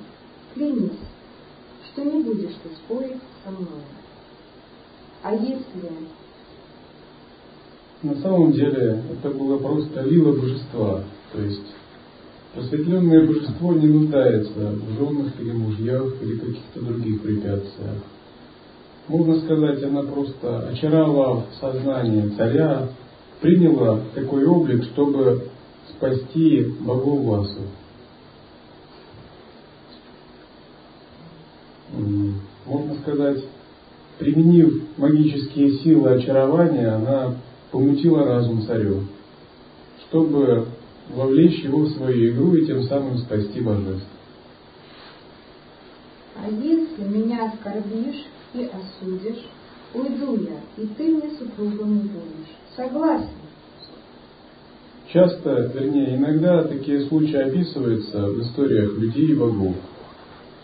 клянись, 0.55 0.99
что 1.87 2.05
не 2.05 2.23
будешь 2.23 2.55
ты 2.63 2.69
спорить 2.77 3.21
со 3.45 3.51
мной. 3.51 3.83
А 5.23 5.35
если... 5.35 5.91
На 8.03 8.21
самом 8.21 8.53
деле 8.53 9.03
это 9.13 9.31
было 9.31 9.59
просто 9.59 10.03
лила 10.03 10.33
божества, 10.33 11.05
то 11.35 11.43
есть 11.43 11.75
просветленное 12.55 13.27
божество 13.27 13.75
не 13.75 13.89
нуждается 13.89 14.71
в 14.71 14.97
женах 14.97 15.33
или 15.41 15.51
мужьях 15.51 16.23
или 16.23 16.39
каких-то 16.39 16.81
других 16.81 17.23
препятствиях. 17.23 18.03
Можно 19.09 19.41
сказать, 19.41 19.83
она 19.83 20.03
просто 20.03 20.69
очаровав 20.69 21.45
сознание 21.61 22.31
царя, 22.37 22.89
приняла 23.41 24.01
такой 24.15 24.47
облик, 24.47 24.85
чтобы 24.85 25.49
спасти 25.91 26.73
богов 26.81 27.21
Васу. 27.25 27.63
Можно 32.67 32.95
сказать, 33.03 33.45
применив 34.19 34.85
магические 34.97 35.79
силы 35.79 36.11
очарования, 36.11 36.95
она 36.95 37.35
помутила 37.73 38.25
разум 38.25 38.63
царю, 38.63 39.03
чтобы 40.09 40.67
вовлечь 41.11 41.63
его 41.63 41.81
в 41.81 41.91
свою 41.91 42.33
игру 42.33 42.55
и 42.55 42.67
тем 42.67 42.83
самым 42.85 43.19
спасти 43.19 43.61
божеств. 43.61 44.07
А 46.37 46.49
если 46.49 47.05
меня 47.05 47.47
оскорбишь 47.47 48.25
и 48.55 48.69
осудишь, 48.69 49.45
уйду 49.95 50.37
я, 50.43 50.83
и 50.83 50.87
ты 50.99 51.05
мне 51.05 51.31
супругом 51.39 51.95
не 51.95 52.03
будешь. 52.03 52.55
Согласен? 52.77 53.29
Часто, 55.13 55.71
вернее, 55.73 56.17
иногда 56.17 56.65
такие 56.65 57.07
случаи 57.07 57.37
описываются 57.37 58.27
в 58.27 58.43
историях 58.43 58.99
людей 58.99 59.29
и 59.29 59.35
богов. 59.35 59.77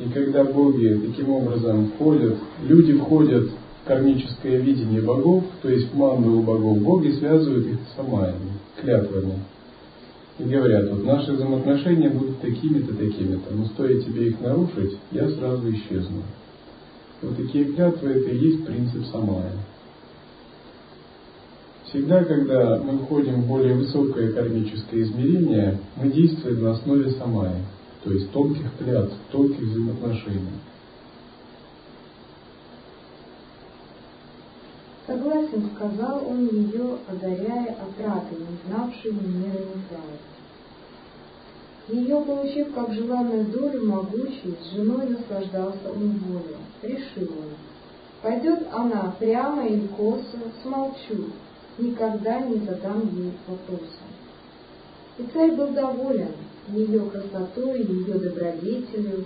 И 0.00 0.08
когда 0.08 0.44
боги 0.44 1.00
таким 1.06 1.30
образом 1.30 1.92
входят, 1.92 2.36
люди 2.66 2.94
входят 2.94 3.44
в 3.44 3.86
кармическое 3.86 4.56
видение 4.56 5.02
богов, 5.02 5.44
то 5.62 5.68
есть 5.68 5.92
в 5.92 5.96
манду 5.96 6.40
богов, 6.40 6.78
боги 6.78 7.12
связывают 7.12 7.66
их 7.66 7.78
с 7.92 7.96
самаями, 7.96 8.52
клятвами. 8.80 9.34
И 10.40 10.44
говорят, 10.44 10.90
вот 10.90 11.04
наши 11.04 11.32
взаимоотношения 11.32 12.08
будут 12.08 12.40
такими-то, 12.40 12.94
такими-то, 12.94 13.54
но 13.54 13.66
стоит 13.66 14.04
тебе 14.06 14.28
их 14.28 14.40
нарушить, 14.40 14.98
я 15.12 15.28
сразу 15.30 15.70
исчезну. 15.70 16.22
Вот 17.20 17.36
такие 17.36 17.66
клятвы 17.66 18.10
это 18.10 18.30
и 18.30 18.38
есть 18.38 18.64
принцип 18.64 19.04
самая. 19.12 19.52
Всегда, 21.84 22.24
когда 22.24 22.78
мы 22.78 22.98
входим 22.98 23.42
в 23.42 23.46
более 23.48 23.74
высокое 23.74 24.32
кармическое 24.32 25.02
измерение, 25.02 25.78
мы 25.96 26.10
действуем 26.10 26.62
на 26.62 26.70
основе 26.70 27.10
самая 27.12 27.56
то 28.04 28.12
есть 28.12 28.30
тонких 28.32 28.76
клятв, 28.78 29.14
тонких 29.30 29.60
взаимоотношений. 29.60 30.58
Согласен, 35.06 35.70
сказал 35.74 36.24
он 36.26 36.46
ее, 36.46 36.98
одаряя 37.08 37.74
отратой, 37.74 38.38
не 38.38 38.56
знавшей 38.66 39.12
ни 39.12 39.26
мира. 39.38 39.60
Ее, 41.90 42.20
получив 42.20 42.72
как 42.72 42.92
желанную 42.92 43.46
долю 43.46 43.84
могучей, 43.86 44.56
с 44.62 44.74
женой 44.74 45.08
наслаждался 45.08 45.90
он 45.92 46.18
волю. 46.18 46.56
Решил 46.82 47.28
он, 47.36 47.50
пойдет 48.22 48.66
она 48.72 49.12
прямо 49.18 49.66
или 49.66 49.88
косо, 49.88 50.38
смолчу, 50.62 51.30
никогда 51.78 52.40
не 52.40 52.58
задам 52.58 53.00
ей 53.16 53.32
вопроса. 53.48 54.04
И 55.18 55.26
царь 55.32 55.52
был 55.56 55.68
доволен, 55.68 56.32
ее 56.68 57.00
красотой, 57.10 57.82
ее 57.82 58.14
добродетелью, 58.14 59.24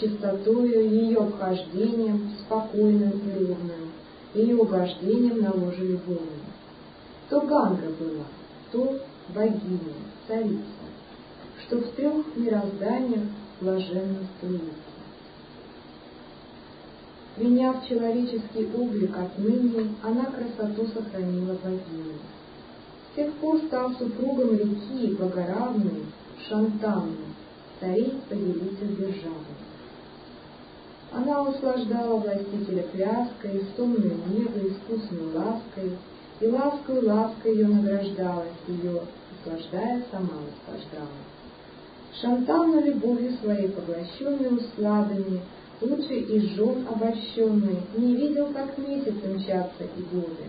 чистотою, 0.00 0.90
ее 0.90 1.18
обхождением, 1.18 2.30
спокойным 2.40 3.10
и 3.10 3.38
ровным, 3.38 3.92
ее 4.34 4.56
угождением 4.56 5.42
на 5.42 5.52
ложе 5.52 5.84
любовным. 5.84 6.46
То 7.28 7.40
Ганга 7.40 7.90
была, 7.98 8.24
то 8.72 8.98
богиня, 9.34 9.94
царица, 10.26 10.62
что 11.66 11.78
в 11.78 11.90
трех 11.92 12.36
мирозданиях 12.36 13.24
блаженно 13.60 14.18
струится. 14.36 14.70
Приняв 17.36 17.86
человеческий 17.86 18.68
облик 18.74 19.16
отныне, 19.16 19.94
она 20.02 20.24
красоту 20.26 20.86
сохранила 20.86 21.54
богиню. 21.62 22.18
С 23.12 23.16
тех 23.16 23.32
пор 23.34 23.58
стал 23.66 23.92
супругом 23.94 24.52
реки 24.52 25.14
богоравной, 25.14 26.06
Шантанну, 26.48 27.16
царей 27.80 28.20
повелитель 28.28 28.96
державы. 28.96 29.56
Она 31.12 31.42
услаждала 31.42 32.16
властителя 32.18 32.84
пляской, 32.84 33.64
стомной 33.72 34.16
негой, 34.28 34.70
искусной 34.70 35.32
лаской, 35.34 35.98
и 36.40 36.46
лаской 36.46 37.02
лаской 37.02 37.52
ее 37.52 37.68
награждалась, 37.68 38.52
ее, 38.68 39.02
услаждая, 39.40 40.04
сама 40.10 40.40
наслаждалась. 40.66 41.25
Шантанну 42.20 42.80
любовью 42.80 43.32
своей 43.42 43.68
поглощенной 43.68 44.56
усладами, 44.56 45.40
лучший 45.82 46.20
из 46.20 46.56
жен 46.56 46.86
обольщенный, 46.90 47.80
не 47.96 48.16
видел, 48.16 48.46
как 48.54 48.78
месяц 48.78 49.14
мчатся 49.22 49.84
и 49.84 50.14
годы, 50.14 50.44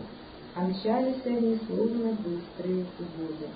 а 0.54 0.66
мчались 0.66 1.20
они, 1.26 1.58
словно 1.66 2.16
быстрые 2.24 2.86
воды. 2.98 3.48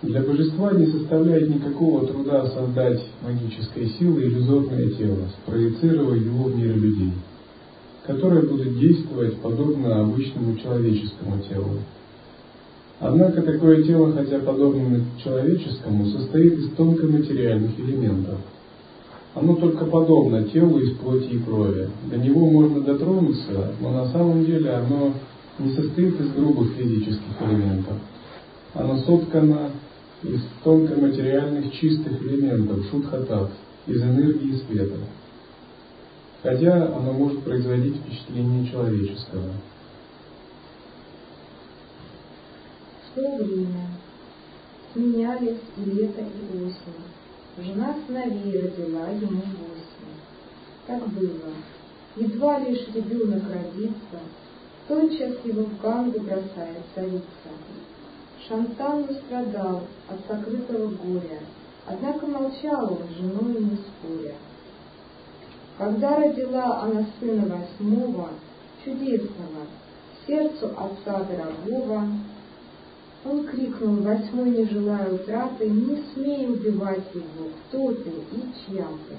Для 0.00 0.22
божества 0.22 0.72
не 0.72 0.86
составляет 0.86 1.50
никакого 1.50 2.06
труда 2.06 2.46
создать 2.46 3.04
магической 3.20 3.90
силой 3.98 4.28
иллюзорное 4.28 4.88
тело, 4.92 5.28
спроецировав 5.42 6.16
его 6.16 6.44
в 6.44 6.56
мир 6.56 6.74
людей, 6.74 7.12
которое 8.06 8.40
будет 8.48 8.78
действовать 8.78 9.36
подобно 9.42 10.00
обычному 10.00 10.56
человеческому 10.56 11.42
телу. 11.42 11.80
Однако 13.00 13.40
такое 13.40 13.82
тело, 13.82 14.12
хотя 14.12 14.38
подобно 14.40 15.00
человеческому, 15.24 16.04
состоит 16.06 16.52
из 16.52 16.70
тонкоматериальных 16.72 17.78
элементов. 17.80 18.38
Оно 19.34 19.54
только 19.54 19.86
подобно 19.86 20.44
телу 20.44 20.78
из 20.78 20.96
плоти 20.98 21.34
и 21.34 21.38
крови. 21.38 21.88
До 22.10 22.18
него 22.18 22.50
можно 22.50 22.82
дотронуться, 22.82 23.74
но 23.80 23.90
на 23.90 24.08
самом 24.12 24.44
деле 24.44 24.70
оно 24.70 25.14
не 25.58 25.72
состоит 25.72 26.20
из 26.20 26.32
грубых 26.32 26.74
физических 26.74 27.40
элементов. 27.40 27.96
Оно 28.74 28.98
соткано 28.98 29.70
из 30.22 30.42
тонкоматериальных 30.62 31.72
чистых 31.72 32.20
элементов 32.22 32.84
шутхатат, 32.90 33.50
из 33.86 34.02
энергии 34.02 34.60
света. 34.66 34.96
Хотя 36.42 36.94
оно 36.94 37.12
может 37.12 37.40
производить 37.40 37.96
впечатление 37.96 38.70
человеческого. 38.70 39.52
То 43.20 43.36
время 43.36 43.86
сменялись 44.94 45.60
лето, 45.76 46.22
и 46.22 46.56
осень. 46.56 47.04
Жена 47.58 47.94
сыновей 48.06 48.62
родила 48.62 49.08
ему 49.10 49.42
восемь. 49.42 50.16
Так 50.86 51.06
было. 51.08 51.52
Едва 52.16 52.60
лишь 52.60 52.88
ребенок 52.94 53.42
родится, 53.52 54.20
тотчас 54.88 55.44
его 55.44 55.64
в 55.64 55.80
Гангу 55.82 56.20
бросает 56.20 56.78
царица. 56.94 57.50
Шантан 58.48 59.06
страдал 59.26 59.82
от 60.08 60.26
сокрытого 60.26 60.88
горя, 60.88 61.40
однако 61.86 62.26
молчал 62.26 62.90
он 62.90 63.06
с 63.06 63.18
женой 63.18 63.62
не 63.62 63.76
споря. 63.76 64.34
Когда 65.76 66.16
родила 66.16 66.80
она 66.84 67.04
сына 67.18 67.54
восьмого, 67.54 68.30
чудесного, 68.82 69.66
сердцу 70.26 70.72
отца 70.74 71.22
дорогого. 71.24 72.08
Он 73.24 73.46
крикнул, 73.46 73.96
восьмой 73.96 74.50
не 74.50 74.64
желая 74.64 75.12
утраты, 75.12 75.68
не 75.68 76.02
смей 76.14 76.48
убивать 76.48 77.04
его, 77.14 77.50
кто 77.68 77.92
ты 77.92 78.10
и 78.10 78.42
чья 78.66 78.86
ты. 79.08 79.16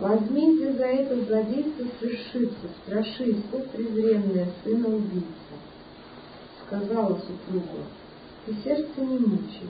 Возмездие 0.00 0.72
за 0.72 0.86
это 0.86 1.24
злодейство 1.24 1.84
свершится, 1.98 2.66
страшись, 2.82 3.44
о 3.52 3.58
презренная 3.58 4.48
сына 4.64 4.88
убийца. 4.88 5.54
Сказала 6.66 7.20
супругу, 7.20 7.84
ты 8.46 8.54
сердце 8.64 9.00
не 9.00 9.18
мучай, 9.18 9.68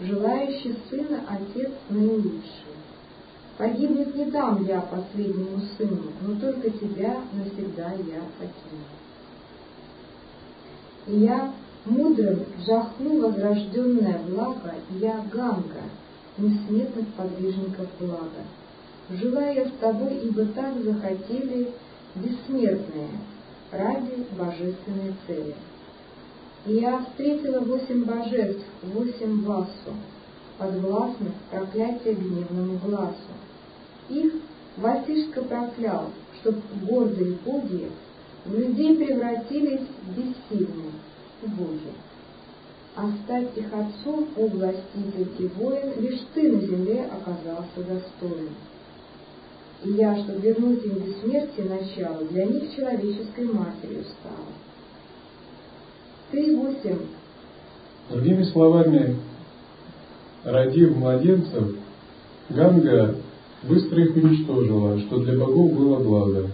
желающий 0.00 0.74
сына 0.90 1.22
отец 1.28 1.70
наилучший. 1.88 2.72
Погибнуть 3.58 4.16
не 4.16 4.24
дам 4.24 4.64
я 4.66 4.80
последнему 4.80 5.60
сыну, 5.76 6.10
но 6.22 6.40
только 6.40 6.70
тебя 6.70 7.20
навсегда 7.32 7.92
я 7.92 8.22
покину. 8.38 8.88
И 11.06 11.24
я 11.24 11.52
мудрым 11.84 12.44
жахну 12.66 13.20
возрожденное 13.20 14.20
благо, 14.28 14.74
Ганга, 15.32 15.82
несметных 16.38 17.06
подвижников 17.16 17.88
блага. 17.98 18.44
Я 19.10 19.66
с 19.66 19.72
тобой, 19.80 20.20
ибо 20.24 20.46
так 20.46 20.74
захотели 20.82 21.72
бессмертные 22.14 23.08
ради 23.70 24.26
божественной 24.38 25.14
цели. 25.26 25.54
И 26.66 26.74
я 26.74 26.98
встретила 26.98 27.60
восемь 27.60 28.04
божеств, 28.04 28.64
восемь 28.82 29.42
васу, 29.44 29.94
подвластных 30.58 31.32
проклятия 31.50 32.14
гневному 32.14 32.78
глазу. 32.78 33.16
Их 34.08 34.32
Васишка 34.76 35.42
проклял, 35.42 36.10
чтоб 36.40 36.54
гордые 36.88 37.36
боги 37.44 37.90
в 38.46 38.58
людей 38.58 38.96
превратились 38.96 39.86
в 40.02 40.16
боги. 41.48 41.92
А 42.94 43.10
стать 43.24 43.56
их 43.56 43.66
отцом, 43.72 44.28
о 44.36 44.46
властитель 44.46 45.28
и 45.38 45.46
воин, 45.56 46.00
лишь 46.00 46.20
ты 46.34 46.52
на 46.52 46.60
земле 46.60 47.10
оказался 47.10 47.76
достоин. 47.76 48.50
И 49.84 49.92
я, 49.92 50.16
чтобы 50.16 50.40
вернуть 50.40 50.84
им 50.84 50.94
бессмертие 50.94 51.66
начало, 51.68 52.24
для 52.24 52.44
них 52.44 52.74
человеческой 52.76 53.46
матерью 53.46 54.04
стала. 54.04 54.52
Ты 56.30 56.56
восемь. 56.56 57.06
Другими 58.10 58.42
словами, 58.44 59.16
родив 60.44 60.96
младенцев, 60.96 61.76
Ганга 62.50 63.16
быстро 63.62 64.02
их 64.04 64.16
уничтожила, 64.16 64.98
что 65.00 65.18
для 65.20 65.38
богов 65.38 65.72
было 65.72 65.96
благо. 65.96 66.50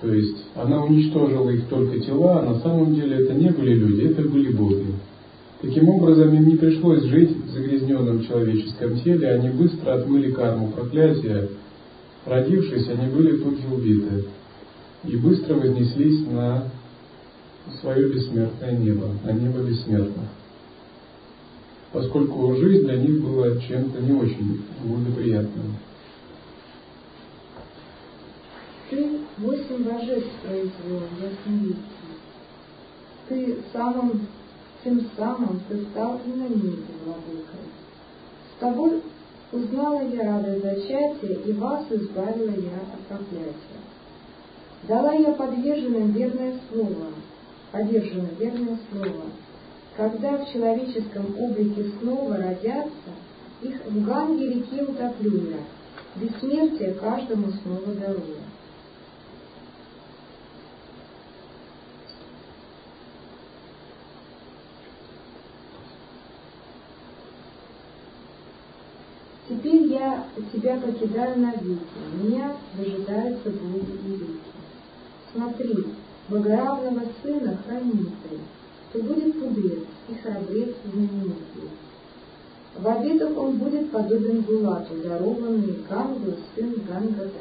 То 0.00 0.12
есть 0.12 0.36
она 0.54 0.84
уничтожила 0.84 1.50
их 1.50 1.66
только 1.68 1.98
тела, 2.00 2.40
а 2.40 2.42
на 2.44 2.60
самом 2.60 2.94
деле 2.94 3.16
это 3.16 3.34
не 3.34 3.50
были 3.50 3.74
люди, 3.74 4.06
это 4.06 4.22
были 4.22 4.52
боги. 4.52 4.86
Таким 5.60 5.88
образом, 5.88 6.32
им 6.34 6.48
не 6.48 6.56
пришлось 6.56 7.02
жить 7.02 7.36
в 7.36 7.50
загрязненном 7.50 8.24
человеческом 8.24 9.00
теле, 9.00 9.28
они 9.28 9.48
быстро 9.48 9.94
отмыли 9.94 10.30
карму 10.30 10.70
проклятия. 10.70 11.48
Родившись, 12.24 12.88
они 12.88 13.12
были 13.12 13.38
тут 13.38 13.58
же 13.58 13.74
убиты 13.74 14.24
и 15.04 15.16
быстро 15.16 15.54
вознеслись 15.54 16.26
на 16.28 16.70
свое 17.80 18.08
бессмертное 18.08 18.72
небо, 18.72 19.08
на 19.24 19.32
небо 19.32 19.60
бессмертных. 19.60 20.26
Поскольку 21.92 22.54
жизнь 22.56 22.84
для 22.84 22.96
них 22.96 23.22
была 23.22 23.56
чем-то 23.56 24.00
не 24.00 24.12
очень 24.12 24.62
благоприятным. 24.84 25.76
Ты 28.90 29.20
восемь 29.36 29.84
божеств 29.84 30.30
произвел, 30.42 31.02
ясновидящий. 31.20 31.82
Ты 33.28 33.58
самым, 33.70 34.26
тем 34.82 35.06
самым 35.14 35.60
ты 35.68 35.84
стал 35.90 36.18
и 36.24 36.30
на 36.30 36.48
небе 36.48 36.84
владыкой. 37.04 37.60
С 38.56 38.60
тобой 38.60 39.02
узнала 39.52 40.08
я 40.08 40.24
радость 40.24 40.62
зачатия, 40.62 41.34
и 41.44 41.52
вас 41.52 41.84
избавила 41.90 42.50
я 42.50 42.78
от 42.78 43.00
проклятия. 43.08 43.78
Дала 44.84 45.12
я 45.12 45.32
подверженным 45.32 46.12
верное 46.12 46.58
слово, 46.70 47.08
подержано 47.72 48.28
верное 48.38 48.78
слово. 48.90 49.24
Когда 49.98 50.38
в 50.38 50.50
человеческом 50.50 51.26
облике 51.38 51.90
снова 52.00 52.38
родятся, 52.38 53.10
их 53.60 53.84
в 53.84 54.06
Ганге 54.06 54.48
реке 54.48 54.82
утоплю 54.82 55.50
я, 55.50 55.58
бессмертие 56.16 56.94
каждому 56.94 57.52
снова 57.52 57.92
дарую. 57.94 58.38
Теперь 69.48 69.87
я 69.98 70.24
тебя 70.52 70.76
покидаю 70.76 71.38
навеки, 71.38 71.80
меня 72.22 72.56
дожидаются 72.76 73.50
боги 73.50 73.98
и 74.06 74.12
реки. 74.12 74.38
Смотри, 75.32 75.86
богоравного 76.28 77.02
сына 77.22 77.58
храни 77.66 78.10
ты, 78.22 78.38
то 78.92 79.04
будет 79.04 79.34
мудрец 79.36 79.84
и 80.08 80.14
храбрец 80.14 80.74
знаменитый. 80.84 81.70
В 82.76 82.86
обидах 82.86 83.36
он 83.36 83.56
будет 83.56 83.90
подобен 83.90 84.42
Гулату, 84.42 84.94
дарованный 85.02 85.82
Гангу, 85.88 86.34
сын 86.54 86.74
Гангадат. 86.88 87.32